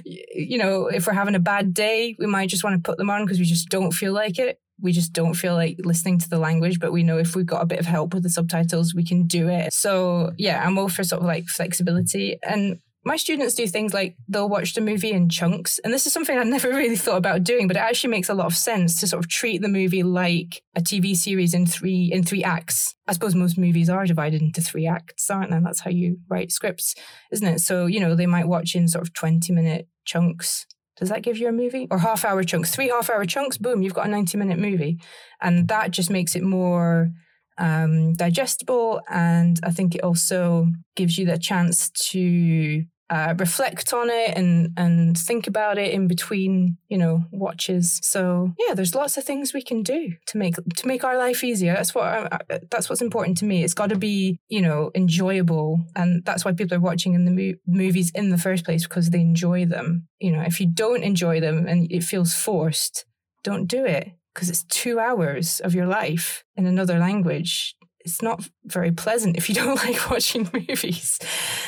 [0.06, 3.10] You know if we're having a bad day we might just want to put them
[3.10, 4.60] on because we just don't feel like it.
[4.82, 7.62] We just don't feel like listening to the language but we know if we've got
[7.62, 9.74] a bit of help with the subtitles we can do it.
[9.74, 12.38] So yeah i'm all for sort of like flexibility.
[12.41, 15.79] And my students do things like they'll watch the movie in chunks.
[15.79, 18.33] And this is something I never really thought about doing, but it actually makes a
[18.33, 22.12] lot of sense to sort of treat the movie like a TV series in three
[22.12, 22.95] in three acts.
[23.07, 25.59] I suppose most movies are divided into three acts, aren't they?
[25.59, 26.95] That's how you write scripts,
[27.31, 27.59] isn't it?
[27.59, 30.65] So, you know, they might watch in sort of 20 minute chunks.
[30.97, 31.88] Does that give you a movie?
[31.89, 32.75] Or half hour chunks?
[32.75, 34.99] Three half hour chunks, boom, you've got a 90 minute movie.
[35.41, 37.12] And that just makes it more
[37.60, 39.02] um, digestible.
[39.10, 44.72] And I think it also gives you the chance to uh, reflect on it and
[44.78, 48.00] and think about it in between you know watches.
[48.04, 51.43] So yeah there's lots of things we can do to make to make our life
[51.43, 51.74] easier.
[51.74, 53.63] That's what I, I, that's what's important to me.
[53.63, 57.32] It's got to be you know enjoyable and that's why people are watching in the
[57.32, 60.08] mo- movies in the first place because they enjoy them.
[60.19, 63.06] You know if you don't enjoy them and it feels forced
[63.43, 68.47] don't do it because it's two hours of your life in another language it's not
[68.65, 71.19] very pleasant if you don't like watching movies.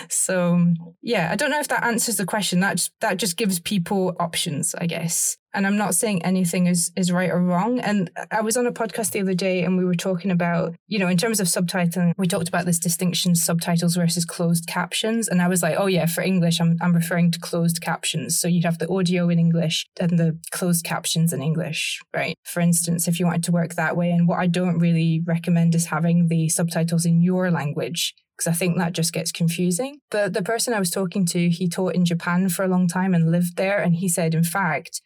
[0.10, 2.62] So yeah, I don't know if that answers the question.
[2.62, 5.38] That just, that just gives people options, I guess.
[5.54, 7.80] And I'm not saying anything is is right or wrong.
[7.80, 11.00] And I was on a podcast the other day and we were talking about, you
[11.00, 15.28] know, in terms of subtitling, we talked about this distinction subtitles versus closed captions.
[15.28, 18.40] And I was like, oh yeah, for English, I'm I'm referring to closed captions.
[18.40, 22.36] So you'd have the audio in English and the closed captions in English, right?
[22.44, 24.12] For instance, if you wanted to work that way.
[24.12, 28.58] And what I don't really recommend is having the subtitles in your language because I
[28.58, 30.00] think that just gets confusing.
[30.10, 33.14] But the person I was talking to, he taught in Japan for a long time
[33.14, 33.80] and lived there.
[33.80, 35.02] And he said, in fact,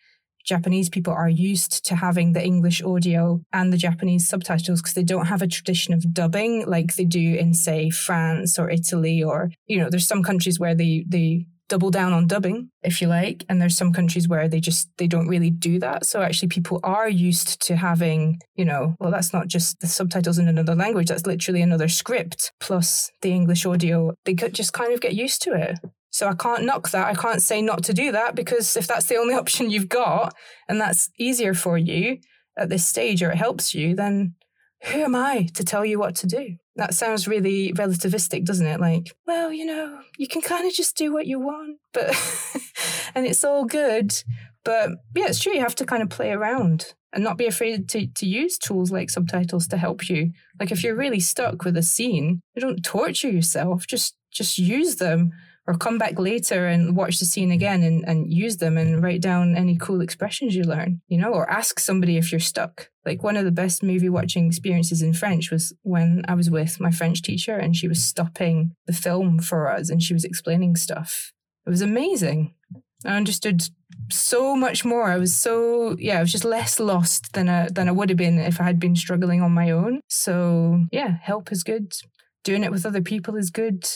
[0.46, 5.04] Japanese people are used to having the English audio and the Japanese subtitles because they
[5.04, 9.52] don't have a tradition of dubbing like they do in, say, France or Italy, or,
[9.68, 13.44] you know, there's some countries where they, they double down on dubbing if you like
[13.50, 16.06] and there's some countries where they just they don't really do that.
[16.06, 20.38] So actually people are used to having you know well that's not just the subtitles
[20.38, 24.14] in another language that's literally another script plus the english audio.
[24.26, 25.80] They could just kind of get used to it
[26.16, 27.08] so I can't knock that.
[27.08, 30.34] I can't say not to do that because if that's the only option you've got
[30.70, 32.20] and that's easier for you
[32.58, 34.36] at this stage or it helps you, then
[34.84, 36.56] who am I to tell you what to do?
[36.78, 38.80] That sounds really relativistic, doesn't it?
[38.80, 42.16] Like, well, you know, you can kind of just do what you want, but
[43.16, 44.14] and it's all good.
[44.64, 45.54] But yeah, it's true.
[45.54, 48.90] You have to kind of play around and not be afraid to, to use tools
[48.90, 50.32] like subtitles to help you.
[50.62, 53.86] Like if you're really stuck with a scene, you don't torture yourself.
[53.86, 55.32] Just just use them
[55.68, 59.22] or come back later and watch the scene again and, and use them and write
[59.22, 62.90] down any cool expressions you learn, you know, or ask somebody if you're stuck.
[63.06, 66.80] Like one of the best movie watching experiences in French was when I was with
[66.80, 70.76] my French teacher and she was stopping the film for us and she was explaining
[70.76, 71.34] stuff.
[71.66, 72.54] It was amazing.
[73.04, 73.64] I understood
[74.12, 75.10] so much more.
[75.10, 78.18] I was so yeah, I was just less lost than I than I would have
[78.18, 80.02] been if I had been struggling on my own.
[80.10, 81.94] So yeah, help is good.
[82.44, 83.88] Doing it with other people is good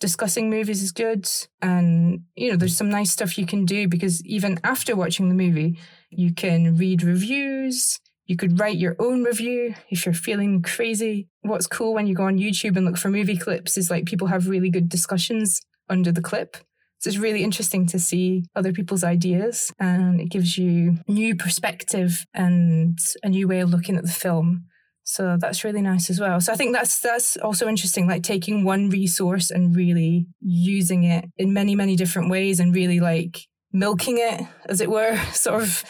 [0.00, 1.28] discussing movies is good.
[1.62, 5.34] And you know there's some nice stuff you can do because even after watching the
[5.34, 5.78] movie
[6.10, 8.00] you can read reviews.
[8.26, 11.28] You could write your own review if you're feeling crazy.
[11.42, 14.26] What's cool when you go on youtube and look for movie clips is like people
[14.26, 16.56] have really good discussions under the clip.
[16.98, 22.26] So it's really interesting to see other people's ideas and it gives you new perspective
[22.34, 24.64] and a new way of looking at the film
[25.08, 26.40] so that's really nice as well.
[26.40, 31.26] So I think that's that's also interesting, like taking one resource and really using it
[31.36, 33.38] in many, many different ways and really like
[33.72, 35.84] milking it, as it were, sort of,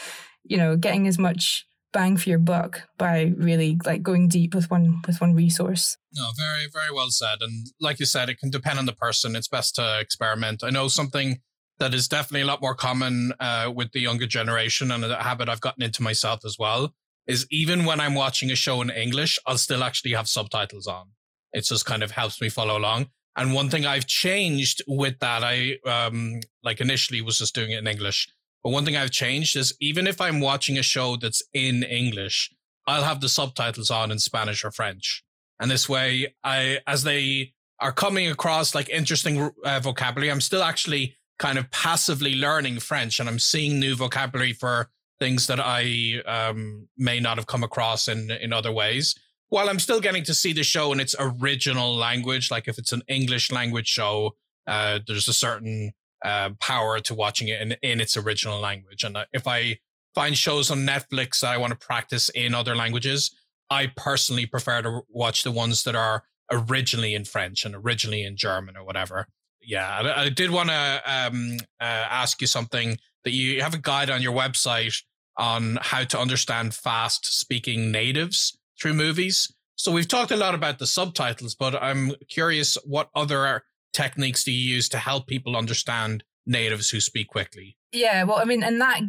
[0.44, 4.70] you know, getting as much bang for your buck by really like going deep with
[4.70, 5.96] one with one resource.
[6.12, 7.38] No, very, very well said.
[7.40, 9.34] And like you said, it can depend on the person.
[9.34, 10.62] It's best to experiment.
[10.62, 11.38] I know something
[11.78, 15.48] that is definitely a lot more common uh, with the younger generation and a habit
[15.48, 16.92] I've gotten into myself as well
[17.26, 21.08] is even when I'm watching a show in English, I'll still actually have subtitles on.
[21.52, 23.08] It just kind of helps me follow along.
[23.36, 27.78] And one thing I've changed with that, I um like initially was just doing it
[27.78, 28.28] in English.
[28.62, 32.50] But one thing I've changed is even if I'm watching a show that's in English,
[32.86, 35.22] I'll have the subtitles on in Spanish or French.
[35.60, 40.62] And this way, I as they are coming across like interesting uh, vocabulary, I'm still
[40.62, 46.22] actually kind of passively learning French and I'm seeing new vocabulary for things that I
[46.26, 49.14] um, may not have come across in in other ways.
[49.48, 52.92] While I'm still getting to see the show in its original language, like if it's
[52.92, 54.34] an English language show,
[54.66, 55.92] uh, there's a certain
[56.24, 59.04] uh, power to watching it in, in its original language.
[59.04, 59.78] And uh, if I
[60.14, 63.30] find shows on Netflix that I want to practice in other languages,
[63.70, 68.36] I personally prefer to watch the ones that are originally in French and originally in
[68.36, 69.26] German or whatever.
[69.62, 73.78] Yeah, I, I did want to um, uh, ask you something that you have a
[73.78, 75.02] guide on your website
[75.36, 79.52] on how to understand fast speaking natives through movies.
[79.74, 84.52] So we've talked a lot about the subtitles, but I'm curious what other techniques do
[84.52, 87.76] you use to help people understand natives who speak quickly?
[87.92, 89.00] Yeah, well, I mean, and that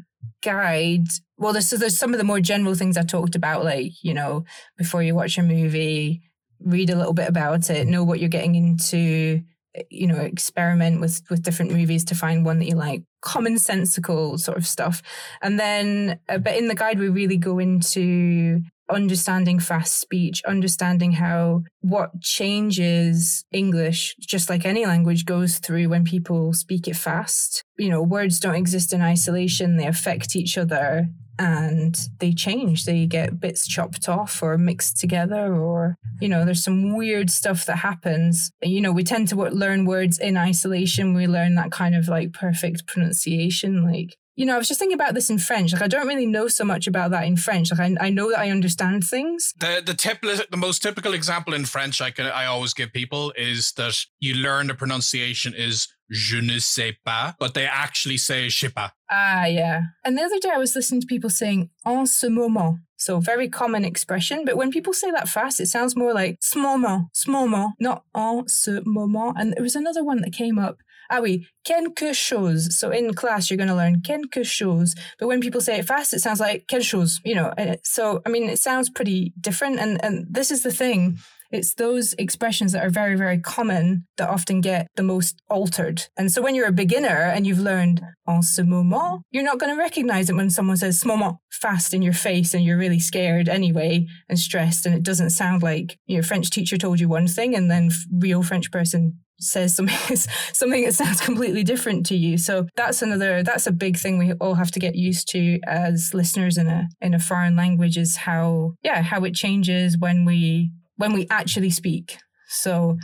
[0.42, 1.06] guide,
[1.38, 4.46] well, there's, there's some of the more general things I talked about, like, you know,
[4.80, 6.24] before you watch a movie,
[6.60, 9.44] read a little bit about it, know what you're getting into,
[9.90, 14.58] you know experiment with with different movies to find one that you like commonsensical sort
[14.58, 15.02] of stuff.
[15.42, 21.12] And then uh, but in the guide we really go into understanding fast speech understanding
[21.12, 27.64] how what changes english just like any language goes through when people speak it fast.
[27.78, 32.86] You know words don't exist in isolation they affect each other and they change.
[32.86, 37.66] They get bits chopped off or mixed together, or, you know, there's some weird stuff
[37.66, 38.52] that happens.
[38.62, 41.14] You know, we tend to learn words in isolation.
[41.14, 43.84] We learn that kind of like perfect pronunciation.
[43.84, 45.74] Like, you know, I was just thinking about this in French.
[45.74, 47.72] Like, I don't really know so much about that in French.
[47.72, 49.54] Like, I, I know that I understand things.
[49.60, 53.34] The the tip, the most typical example in French I can I always give people
[53.36, 58.48] is that you learn the pronunciation is je ne sais pas, but they actually say
[58.48, 58.92] je sais pas.
[59.10, 59.82] Ah, yeah.
[60.06, 62.78] And the other day I was listening to people saying en ce moment.
[63.00, 66.56] So very common expression, but when people say that fast, it sounds more like ce
[66.56, 69.36] moment, ce moment, not en ce moment.
[69.38, 70.78] And there was another one that came up.
[71.10, 72.78] Ah oui, quelque chose.
[72.78, 74.96] So in class, you're going to learn quelque chose.
[75.20, 77.54] But when people say it fast, it sounds like quelque chose, you know.
[77.84, 79.80] So, I mean, it sounds pretty different.
[79.80, 81.20] And, and this is the thing
[81.52, 86.04] it's those expressions that are very, very common that often get the most altered.
[86.18, 89.74] And so when you're a beginner and you've learned en ce moment, you're not going
[89.74, 93.00] to recognize it when someone says ce moment fast in your face and you're really
[93.00, 94.86] scared anyway and stressed.
[94.86, 98.44] And it doesn't sound like your French teacher told you one thing and then real
[98.44, 100.18] French person says something
[100.54, 102.38] something that sounds completely different to you.
[102.38, 106.12] So that's another that's a big thing we all have to get used to as
[106.14, 110.72] listeners in a in a foreign language is how yeah how it changes when we
[110.98, 112.18] when we actually speak.
[112.48, 112.98] So,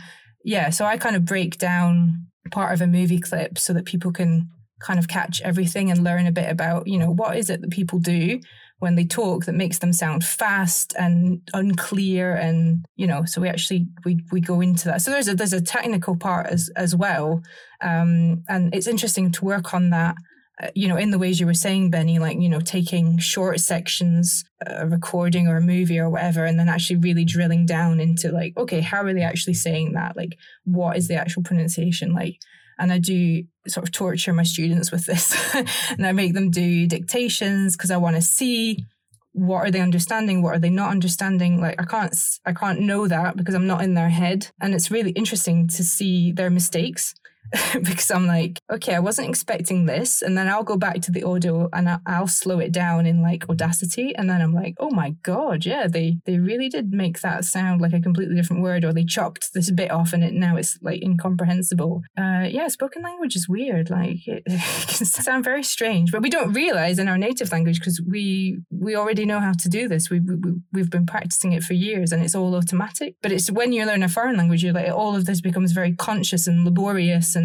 [0.44, 4.12] yeah, so I kind of break down part of a movie clip so that people
[4.12, 7.62] can kind of catch everything and learn a bit about, you know, what is it
[7.62, 8.40] that people do
[8.78, 13.48] when they talk that makes them sound fast and unclear and you know so we
[13.48, 15.02] actually we we go into that.
[15.02, 17.42] So there's a there's a technical part as as well.
[17.80, 20.16] Um, and it's interesting to work on that
[20.62, 23.58] Uh, you know, in the ways you were saying, Benny, like, you know, taking short
[23.58, 28.30] sections, a recording or a movie or whatever, and then actually really drilling down into
[28.30, 30.16] like, okay, how are they actually saying that?
[30.16, 32.38] Like, what is the actual pronunciation like?
[32.78, 35.36] And I do sort of torture my students with this.
[35.90, 38.84] and I make them do dictations because I want to see
[39.34, 42.14] what are they understanding what are they not understanding like i can't
[42.46, 45.82] i can't know that because i'm not in their head and it's really interesting to
[45.82, 47.14] see their mistakes
[47.74, 50.22] because I'm like, okay, I wasn't expecting this.
[50.22, 53.48] And then I'll go back to the audio and I'll slow it down in like
[53.48, 54.14] Audacity.
[54.16, 57.80] And then I'm like, oh my God, yeah, they, they really did make that sound
[57.80, 60.78] like a completely different word or they chopped this bit off and it now it's
[60.82, 62.02] like incomprehensible.
[62.18, 63.90] Uh, yeah, spoken language is weird.
[63.90, 67.78] Like it, it can sound very strange, but we don't realize in our native language
[67.78, 70.10] because we, we already know how to do this.
[70.10, 70.36] We, we,
[70.72, 73.16] we've been practicing it for years and it's all automatic.
[73.22, 75.94] But it's when you learn a foreign language, you're like, all of this becomes very
[75.94, 77.43] conscious and laborious and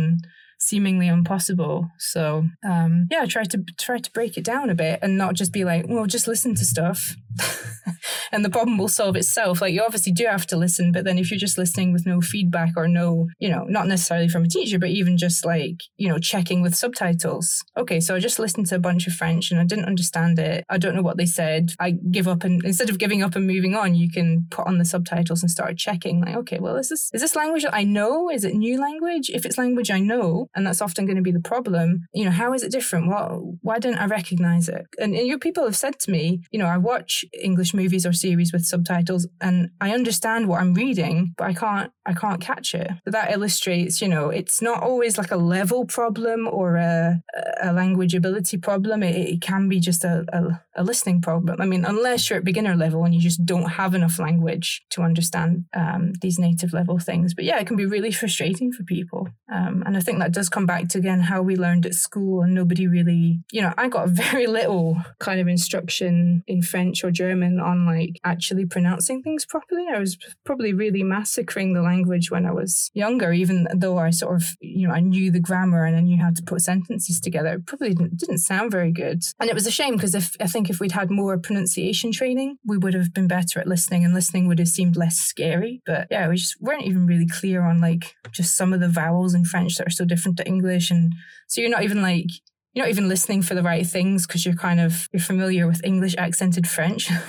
[0.60, 1.89] seemingly impossible.
[1.97, 5.54] So um, yeah, try to try to break it down a bit and not just
[5.54, 7.16] be like, well, just listen to stuff,
[8.32, 9.62] and the problem will solve itself.
[9.62, 12.22] Like you obviously do have to listen, but then if you're just listening with no
[12.22, 16.08] feedback or no, you know, not necessarily from a teacher, but even just like you
[16.08, 17.64] know checking with subtitles.
[17.78, 20.66] Okay, so I just listened to a bunch of French and I didn't understand it.
[20.70, 21.72] I don't know what they said.
[21.80, 24.78] I give up and instead of giving up and moving on, you can put on
[24.78, 26.22] the subtitles and start checking.
[26.22, 28.30] Like, okay, well, is this is this language that I know?
[28.30, 29.30] Is it new language?
[29.30, 32.02] If it's language I know, and that's often going to be the problem.
[32.14, 33.08] You know, how is it different?
[33.08, 34.86] Well, why didn't I recognize it?
[35.00, 38.14] And, and your people have said to me, you know, I watch English movies or
[38.14, 42.74] series with subtitles and I understand what I'm reading, but I can't I can't catch
[42.74, 42.90] it.
[43.06, 47.22] But that illustrates, you know, it's not always like a level problem or a,
[47.62, 49.04] a language ability problem.
[49.04, 51.62] It, it can be just a, a, a, listening problem.
[51.62, 55.04] I mean, unless you're at beginner level and you just don't have enough language to
[55.04, 57.36] understand um, these native level things.
[57.36, 59.30] But yeah, it can be really frustrating for people.
[59.54, 62.42] Um, and I think that does come back to again how we learned at school
[62.42, 67.09] and nobody really, you know, I got very little kind of instruction in French or
[67.12, 69.86] German on like actually pronouncing things properly.
[69.93, 74.36] I was probably really massacring the language when I was younger, even though I sort
[74.36, 77.53] of, you know, I knew the grammar and I knew how to put sentences together.
[77.53, 79.24] It probably didn't, didn't sound very good.
[79.39, 82.57] And it was a shame because if I think if we'd had more pronunciation training,
[82.66, 85.82] we would have been better at listening and listening would have seemed less scary.
[85.86, 89.34] But yeah, we just weren't even really clear on like just some of the vowels
[89.34, 90.91] in French that are so different to English.
[90.91, 91.14] And
[91.47, 92.28] so you're not even like,
[92.74, 95.84] you're not even listening for the right things because you're kind of you're familiar with
[95.84, 97.10] english accented french.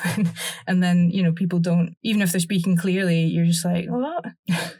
[0.67, 4.25] And then you know people don't even if they're speaking clearly you're just like what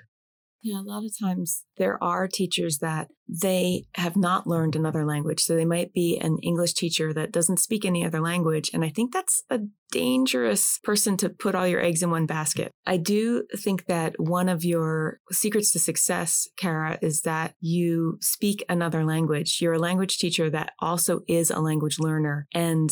[0.63, 5.41] Yeah, a lot of times there are teachers that they have not learned another language.
[5.41, 8.71] So they might be an English teacher that doesn't speak any other language.
[8.75, 12.73] And I think that's a dangerous person to put all your eggs in one basket.
[12.87, 18.65] I do think that one of your secrets to success, Kara, is that you speak
[18.69, 19.59] another language.
[19.61, 22.47] You're a language teacher that also is a language learner.
[22.53, 22.91] And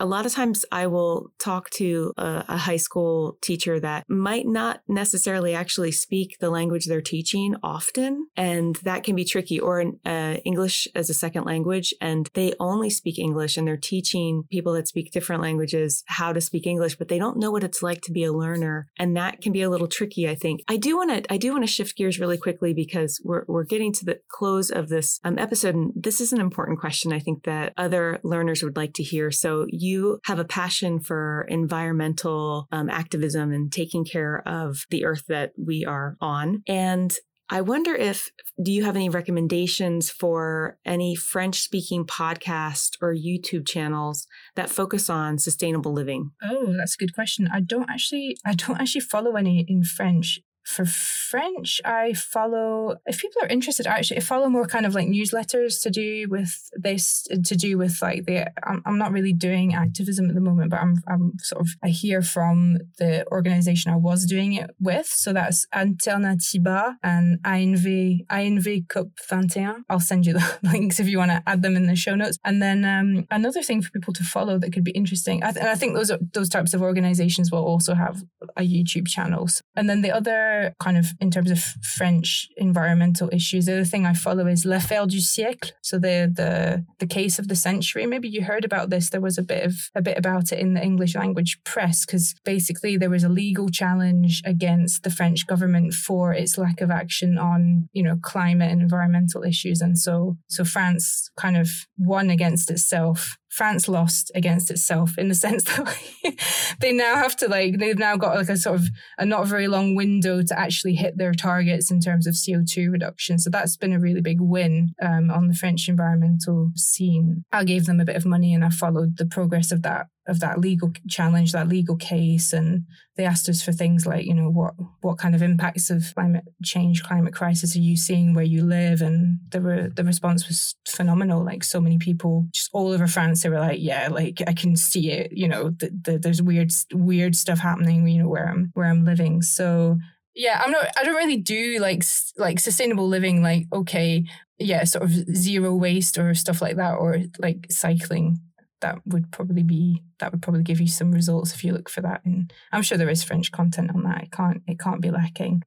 [0.00, 4.46] a lot of times I will talk to a, a, high school teacher that might
[4.46, 8.26] not necessarily actually speak the language they're teaching often.
[8.36, 11.94] And that can be tricky, or uh, English as a second language.
[12.00, 16.40] And they only speak English and they're teaching people that speak different languages how to
[16.40, 18.86] speak English, but they don't know what it's like to be a learner.
[18.98, 20.62] And that can be a little tricky, I think.
[20.68, 23.64] I do want to, I do want to shift gears really quickly because we're, we're
[23.64, 25.74] getting to the close of this um, episode.
[25.74, 29.30] And this is an important question I think that other learners would like to hear.
[29.30, 35.24] So you have a passion for environmental um, activism and taking care of the earth
[35.28, 36.62] that we are on.
[36.68, 37.14] And
[37.50, 38.30] I wonder if
[38.62, 45.10] do you have any recommendations for any French speaking podcast or YouTube channels that focus
[45.10, 46.30] on sustainable living?
[46.42, 47.48] Oh, that's a good question.
[47.52, 53.20] I don't actually I don't actually follow any in French for French, I follow, if
[53.20, 57.26] people are interested, actually, I follow more kind of like newsletters to do with this,
[57.30, 60.80] to do with like the, I'm, I'm not really doing activism at the moment, but
[60.80, 65.06] I'm, I'm sort of, I hear from the organization I was doing it with.
[65.06, 69.84] So that's Alternatiba and ANV, ANV COP 21.
[69.90, 72.38] I'll send you the links if you want to add them in the show notes.
[72.44, 75.62] And then um, another thing for people to follow that could be interesting, I th-
[75.62, 78.22] and I think those, those types of organizations will also have
[78.56, 79.62] a YouTube channels.
[79.76, 84.06] And then the other kind of in terms of French environmental issues, the other thing
[84.06, 85.72] I follow is L'affaire du siècle.
[85.82, 88.06] So the the the case of the century.
[88.06, 89.10] Maybe you heard about this.
[89.10, 92.34] There was a bit of a bit about it in the English language press because
[92.44, 97.38] basically there was a legal challenge against the French government for its lack of action
[97.38, 102.70] on you know climate and environmental issues, and so so France kind of won against
[102.70, 106.40] itself France lost against itself in the sense that like,
[106.80, 108.88] they now have to like they've now got like a sort of
[109.18, 113.38] a not very long window to actually hit their targets in terms of CO2 reduction.
[113.38, 117.44] So that's been a really big win um, on the French environmental scene.
[117.52, 120.40] I gave them a bit of money and I followed the progress of that of
[120.40, 122.84] that legal challenge, that legal case, and
[123.16, 126.44] they asked us for things like, you know, what what kind of impacts of climate
[126.62, 129.02] change, climate crisis are you seeing where you live?
[129.02, 131.44] And the re- the response was phenomenal.
[131.44, 134.76] Like so many people, just all over France, they were like, yeah, like I can
[134.76, 135.32] see it.
[135.32, 138.06] You know, the, the, there's weird weird stuff happening.
[138.08, 139.42] You know, where I'm where I'm living.
[139.42, 139.98] So
[140.34, 140.86] yeah, I'm not.
[140.96, 142.02] I don't really do like
[142.36, 143.42] like sustainable living.
[143.42, 144.24] Like okay,
[144.58, 148.40] yeah, sort of zero waste or stuff like that, or like cycling
[148.84, 152.02] that would probably be that would probably give you some results if you look for
[152.02, 152.20] that.
[152.24, 154.24] And i'm sure there is french content on that.
[154.24, 155.62] It can't it can't be lacking.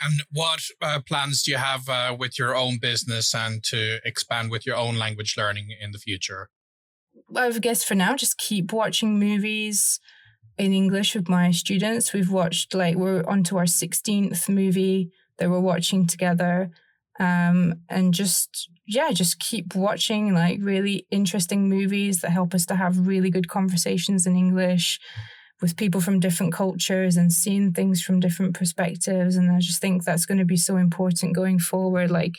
[0.00, 4.50] And what uh, plans do you have uh, with your own business and to expand
[4.50, 6.48] with your own language learning in the future?
[7.34, 10.00] I guess for now just keep watching movies
[10.56, 12.12] in english with my students.
[12.12, 16.70] We've watched like we're on to our 16th movie that we're watching together.
[17.18, 22.74] Um, and just yeah just keep watching like really interesting movies that help us to
[22.76, 24.98] have really good conversations in english
[25.62, 29.36] with people from different cultures and seeing things from different perspectives.
[29.36, 32.34] And i just think that's going to be so important going forward like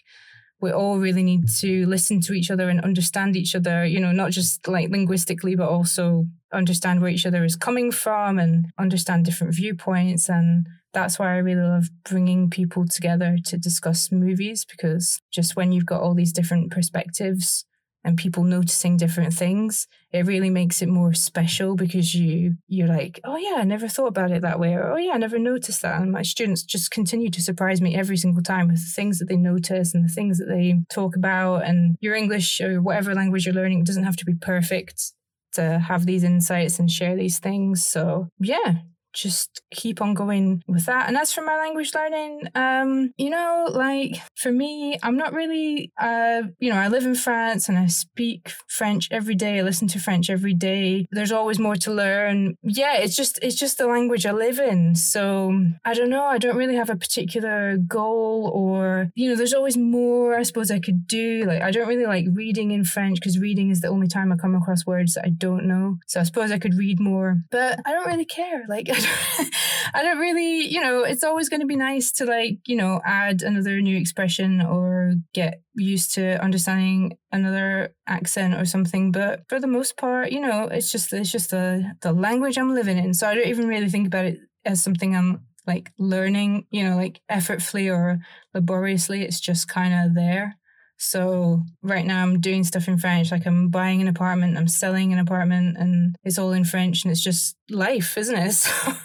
[0.65, 4.13] we all really need to listen to each other and understand each other you know
[4.21, 9.25] not just like linguistically but also understand where each other is coming from and understand
[9.25, 10.29] different viewpoints.
[10.29, 15.71] And that's why I really love bringing people together to discuss movies because just when
[15.71, 17.65] you've got all these different perspectives
[18.05, 23.19] and people noticing different things, it really makes it more special because you you're like,
[23.23, 25.81] oh yeah, I never thought about it that way, or oh yeah, I never noticed
[25.81, 25.99] that.
[25.99, 29.27] And my students just continue to surprise me every single time with the things that
[29.27, 31.65] they notice and the things that they talk about.
[31.65, 35.11] And your English or whatever language you're learning doesn't have to be perfect
[35.53, 37.83] to have these insights and share these things.
[37.85, 38.75] So yeah,
[39.15, 41.07] just keep on going with that.
[41.07, 45.91] And as for my language learning, um, you know, like for me, I'm not really,
[45.99, 49.59] uh, you know, I live in France and I speak French every day.
[49.59, 51.07] I listen to French every day.
[51.11, 52.57] There's always more to learn.
[52.61, 54.95] Yeah, it's just, it's just the language I live in.
[54.95, 56.25] So I don't know.
[56.25, 60.71] I don't really have a particular goal or, you know, there's always more I suppose
[60.71, 61.45] I could do.
[61.45, 64.35] Like, I don't really like reading in French because reading is the only time I
[64.35, 65.97] come across words that I don't know.
[66.07, 68.65] So I suppose I could read more, but I don't really care.
[68.67, 68.87] Like,
[69.93, 73.01] I don't really, you know, it's always going to be nice to like, you know,
[73.05, 79.11] add another new expression or get used to understanding another accent or something.
[79.11, 82.73] But for the most part, you know, it's just it's just the the language I'm
[82.73, 83.13] living in.
[83.13, 86.95] So I don't even really think about it as something I'm like learning, you know,
[86.95, 88.19] like effortfully or
[88.53, 89.23] laboriously.
[89.23, 90.57] It's just kind of there.
[90.97, 95.11] So right now I'm doing stuff in French, like I'm buying an apartment, I'm selling
[95.11, 98.55] an apartment, and it's all in French, and it's just life, isn't it?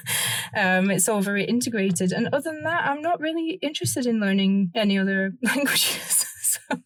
[0.52, 2.10] So um, it's all very integrated.
[2.12, 6.26] And other than that, I'm not really interested in learning any other languages.
[6.42, 6.78] so.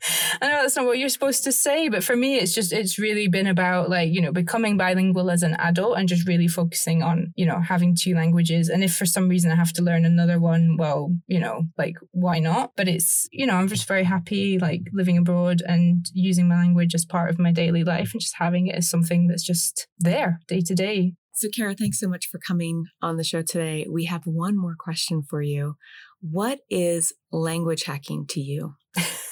[0.40, 2.98] I know that's not what you're supposed to say, but for me, it's just, it's
[2.98, 7.02] really been about like, you know, becoming bilingual as an adult and just really focusing
[7.02, 8.68] on, you know, having two languages.
[8.68, 11.96] And if for some reason I have to learn another one, well, you know, like,
[12.12, 12.72] why not?
[12.76, 16.94] But it's, you know, I'm just very happy like living abroad and using my language
[16.94, 20.40] as part of my daily life and just having it as something that's just there
[20.46, 21.14] day to day.
[21.32, 23.86] So, Kara, thanks so much for coming on the show today.
[23.88, 25.76] We have one more question for you.
[26.20, 28.74] What is language hacking to you?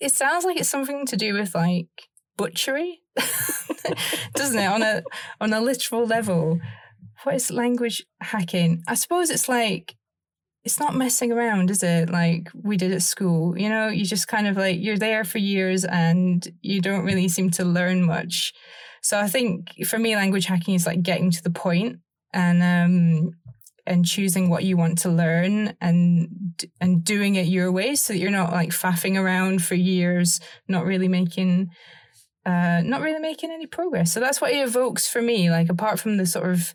[0.00, 1.88] it sounds like it's something to do with like
[2.36, 3.00] butchery,
[4.34, 4.66] doesn't it?
[4.66, 5.02] On a
[5.40, 6.60] on a literal level,
[7.22, 8.82] what is language hacking?
[8.86, 9.96] I suppose it's like
[10.64, 12.10] it's not messing around, is it?
[12.10, 15.38] Like we did at school, you know, you just kind of like you're there for
[15.38, 18.52] years and you don't really seem to learn much.
[19.00, 22.00] So I think for me, language hacking is like getting to the point
[22.32, 23.30] and um,
[23.86, 26.28] and choosing what you want to learn and
[26.80, 30.84] and doing it your way so that you're not like faffing around for years not
[30.84, 31.70] really making
[32.44, 34.12] uh not really making any progress.
[34.12, 36.74] So that's what it evokes for me like apart from the sort of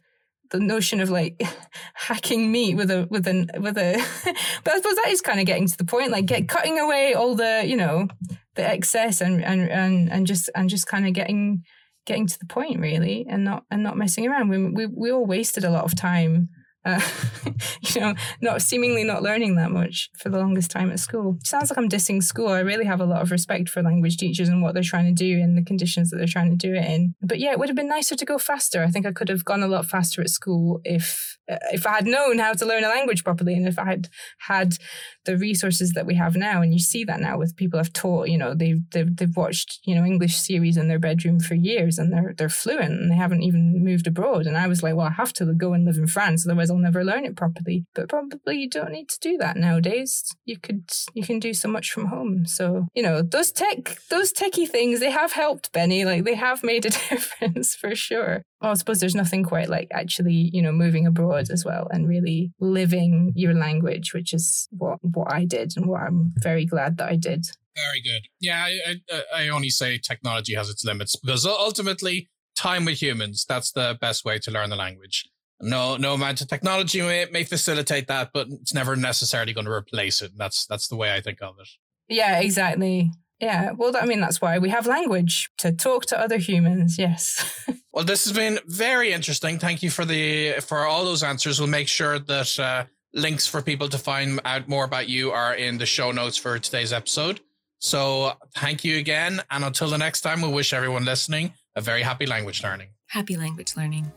[0.52, 1.42] the notion of like
[1.94, 3.94] hacking meat with a with an with a
[4.64, 7.14] but I suppose that is kind of getting to the point like get cutting away
[7.14, 8.08] all the you know
[8.56, 11.64] the excess and and and, and just and just kind of getting
[12.06, 14.50] getting to the point really and not and not messing around.
[14.50, 16.50] We, we we all wasted a lot of time
[16.84, 17.02] uh,
[17.82, 21.38] you know, not seemingly not learning that much for the longest time at school.
[21.44, 22.50] Sounds like I'm dissing school.
[22.50, 25.12] I really have a lot of respect for language teachers and what they're trying to
[25.12, 27.16] do and the conditions that they're trying to do it in.
[27.22, 28.84] But yeah, it would have been nicer to go faster.
[28.84, 31.96] I think I could have gone a lot faster at school if Uh, if I
[31.96, 34.78] had known how to learn a language properly and if I had had
[35.26, 36.62] the resources that we have now.
[36.62, 38.30] And you see that now with people I've taught.
[38.30, 41.98] You know, they've they've, they've watched you know English series in their bedroom for years
[41.98, 44.48] and they're they're fluent and they haven't even moved abroad.
[44.48, 46.78] And I was like, well, I have to go and live in France, otherwise I'll
[46.78, 47.86] never learn it properly.
[47.94, 50.24] But probably you don't need to do that nowadays.
[50.46, 52.46] You could you can do so much from home.
[52.46, 56.06] So you know those tech those techie things they have helped Benny.
[56.06, 58.44] Like they have made a difference for sure.
[58.62, 62.08] Well, I suppose there's nothing quite like actually, you know, moving abroad as well and
[62.08, 66.98] really living your language, which is what what I did and what I'm very glad
[66.98, 67.48] that I did.
[67.76, 68.28] Very good.
[68.40, 73.02] Yeah, I, I, uh, I only say technology has its limits because ultimately, time with
[73.02, 75.28] humans that's the best way to learn the language.
[75.62, 79.72] No, no amount of technology may, may facilitate that, but it's never necessarily going to
[79.72, 80.32] replace it.
[80.32, 81.70] And that's that's the way I think of it.
[82.10, 83.12] Yeah, exactly.
[83.42, 87.00] Yeah, well, I mean, that's why we have language to talk to other humans.
[87.00, 87.44] Yes.
[87.92, 89.58] well, this has been very interesting.
[89.58, 91.60] Thank you for the for all those answers.
[91.60, 95.56] We'll make sure that uh, links for people to find out more about you are
[95.56, 97.42] in the show notes for today's episode.
[97.80, 102.04] So, thank you again, and until the next time, we wish everyone listening a very
[102.04, 102.90] happy language learning.
[103.08, 104.12] Happy language learning.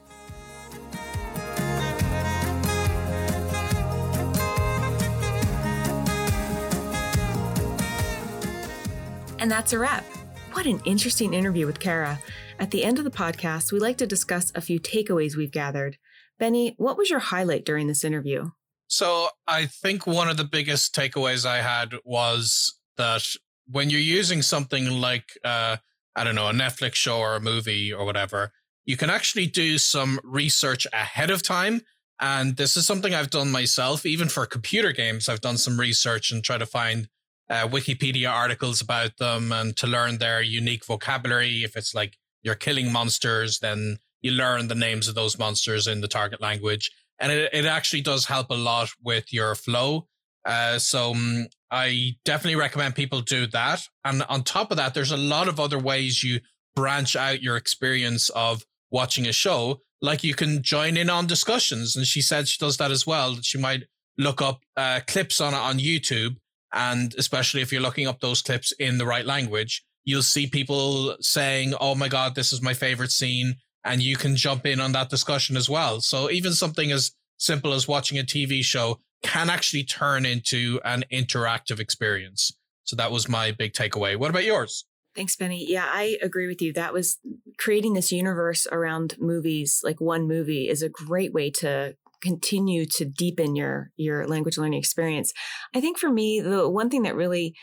[9.39, 10.05] And that's a wrap.
[10.53, 12.19] What an interesting interview with Kara.
[12.59, 15.99] At the end of the podcast, we like to discuss a few takeaways we've gathered.
[16.39, 18.51] Benny, what was your highlight during this interview?
[18.87, 23.25] So, I think one of the biggest takeaways I had was that
[23.67, 25.79] when you're using something like, uh,
[26.15, 28.53] I don't know, a Netflix show or a movie or whatever,
[28.85, 31.81] you can actually do some research ahead of time.
[32.21, 35.29] And this is something I've done myself, even for computer games.
[35.29, 37.09] I've done some research and try to find
[37.51, 41.65] uh, Wikipedia articles about them and to learn their unique vocabulary.
[41.65, 46.01] If it's like you're killing monsters, then you learn the names of those monsters in
[46.01, 46.91] the target language.
[47.21, 50.09] And it, it actually does help a lot with your flow.
[50.45, 53.83] Uh, so um, I definitely recommend people do that.
[54.05, 56.41] And on top of that, there's a lot of other ways you
[56.75, 59.81] branch out your experience of watching a show.
[60.03, 61.97] Like you can join in on discussions.
[61.97, 63.37] And she said she does that as well.
[63.43, 63.85] She might
[64.19, 66.37] look up uh, clips on on YouTube
[66.75, 71.17] and especially if you're looking up those clips in the right language, you'll see people
[71.21, 73.55] saying, Oh my God, this is my favorite scene.
[73.85, 76.01] And you can jump in on that discussion as well.
[76.01, 81.05] So even something as simple as watching a TV show can actually turn into an
[81.13, 82.53] interactive experience.
[82.85, 84.19] So that was my big takeaway.
[84.19, 84.85] What about yours?
[85.15, 85.65] Thanks, Benny.
[85.67, 86.73] Yeah, I agree with you.
[86.73, 87.19] That was
[87.57, 91.95] creating this universe around movies, like one movie, is a great way to
[92.25, 95.33] continue to deepen your your language learning experience.
[95.75, 97.55] I think for me, the one thing that really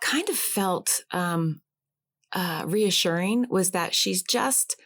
[0.00, 1.60] kind of felt um,
[2.32, 4.76] uh, reassuring was that she's just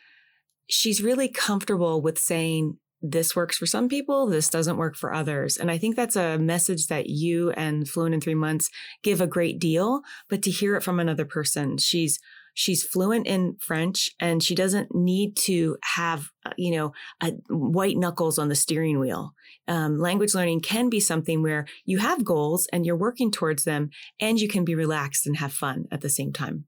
[0.68, 5.56] she's really comfortable with saying this works for some people, this doesn't work for others.
[5.56, 8.68] And I think that's a message that you and Fluent in Three Months
[9.02, 12.18] give a great deal, but to hear it from another person, she's
[12.60, 16.92] she's fluent in French and she doesn't need to have, uh, you know,
[17.22, 19.32] a white knuckles on the steering wheel.
[19.66, 23.88] Um, language learning can be something where you have goals and you're working towards them
[24.20, 26.66] and you can be relaxed and have fun at the same time.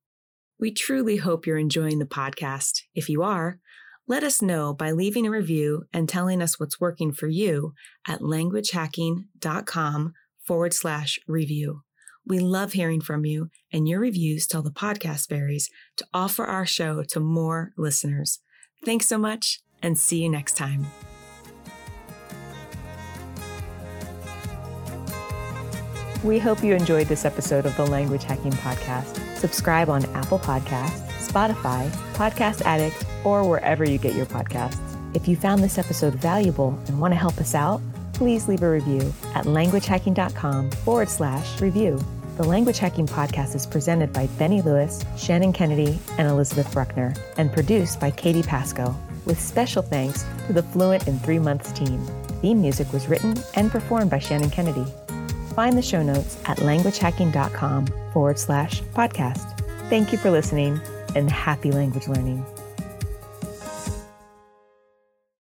[0.58, 2.80] We truly hope you're enjoying the podcast.
[2.94, 3.58] If you are,
[4.08, 7.74] let us know by leaving a review and telling us what's working for you
[8.08, 11.82] at languagehacking.com forward slash review.
[12.26, 16.64] We love hearing from you, and your reviews tell the podcast fairies to offer our
[16.64, 18.38] show to more listeners.
[18.84, 20.86] Thanks so much, and see you next time.
[26.22, 29.18] We hope you enjoyed this episode of the Language Hacking Podcast.
[29.36, 34.78] Subscribe on Apple Podcasts, Spotify, Podcast Addict, or wherever you get your podcasts.
[35.16, 37.80] If you found this episode valuable and want to help us out,
[38.12, 41.98] please leave a review at languagehacking.com forward slash review.
[42.36, 47.52] The Language Hacking Podcast is presented by Benny Lewis, Shannon Kennedy, and Elizabeth Bruckner, and
[47.52, 48.96] produced by Katie Pasco,
[49.26, 52.04] with special thanks to the Fluent in Three Months team.
[52.40, 54.86] Theme music was written and performed by Shannon Kennedy.
[55.54, 59.58] Find the show notes at languagehacking.com forward slash podcast.
[59.90, 60.80] Thank you for listening
[61.14, 62.44] and happy language learning.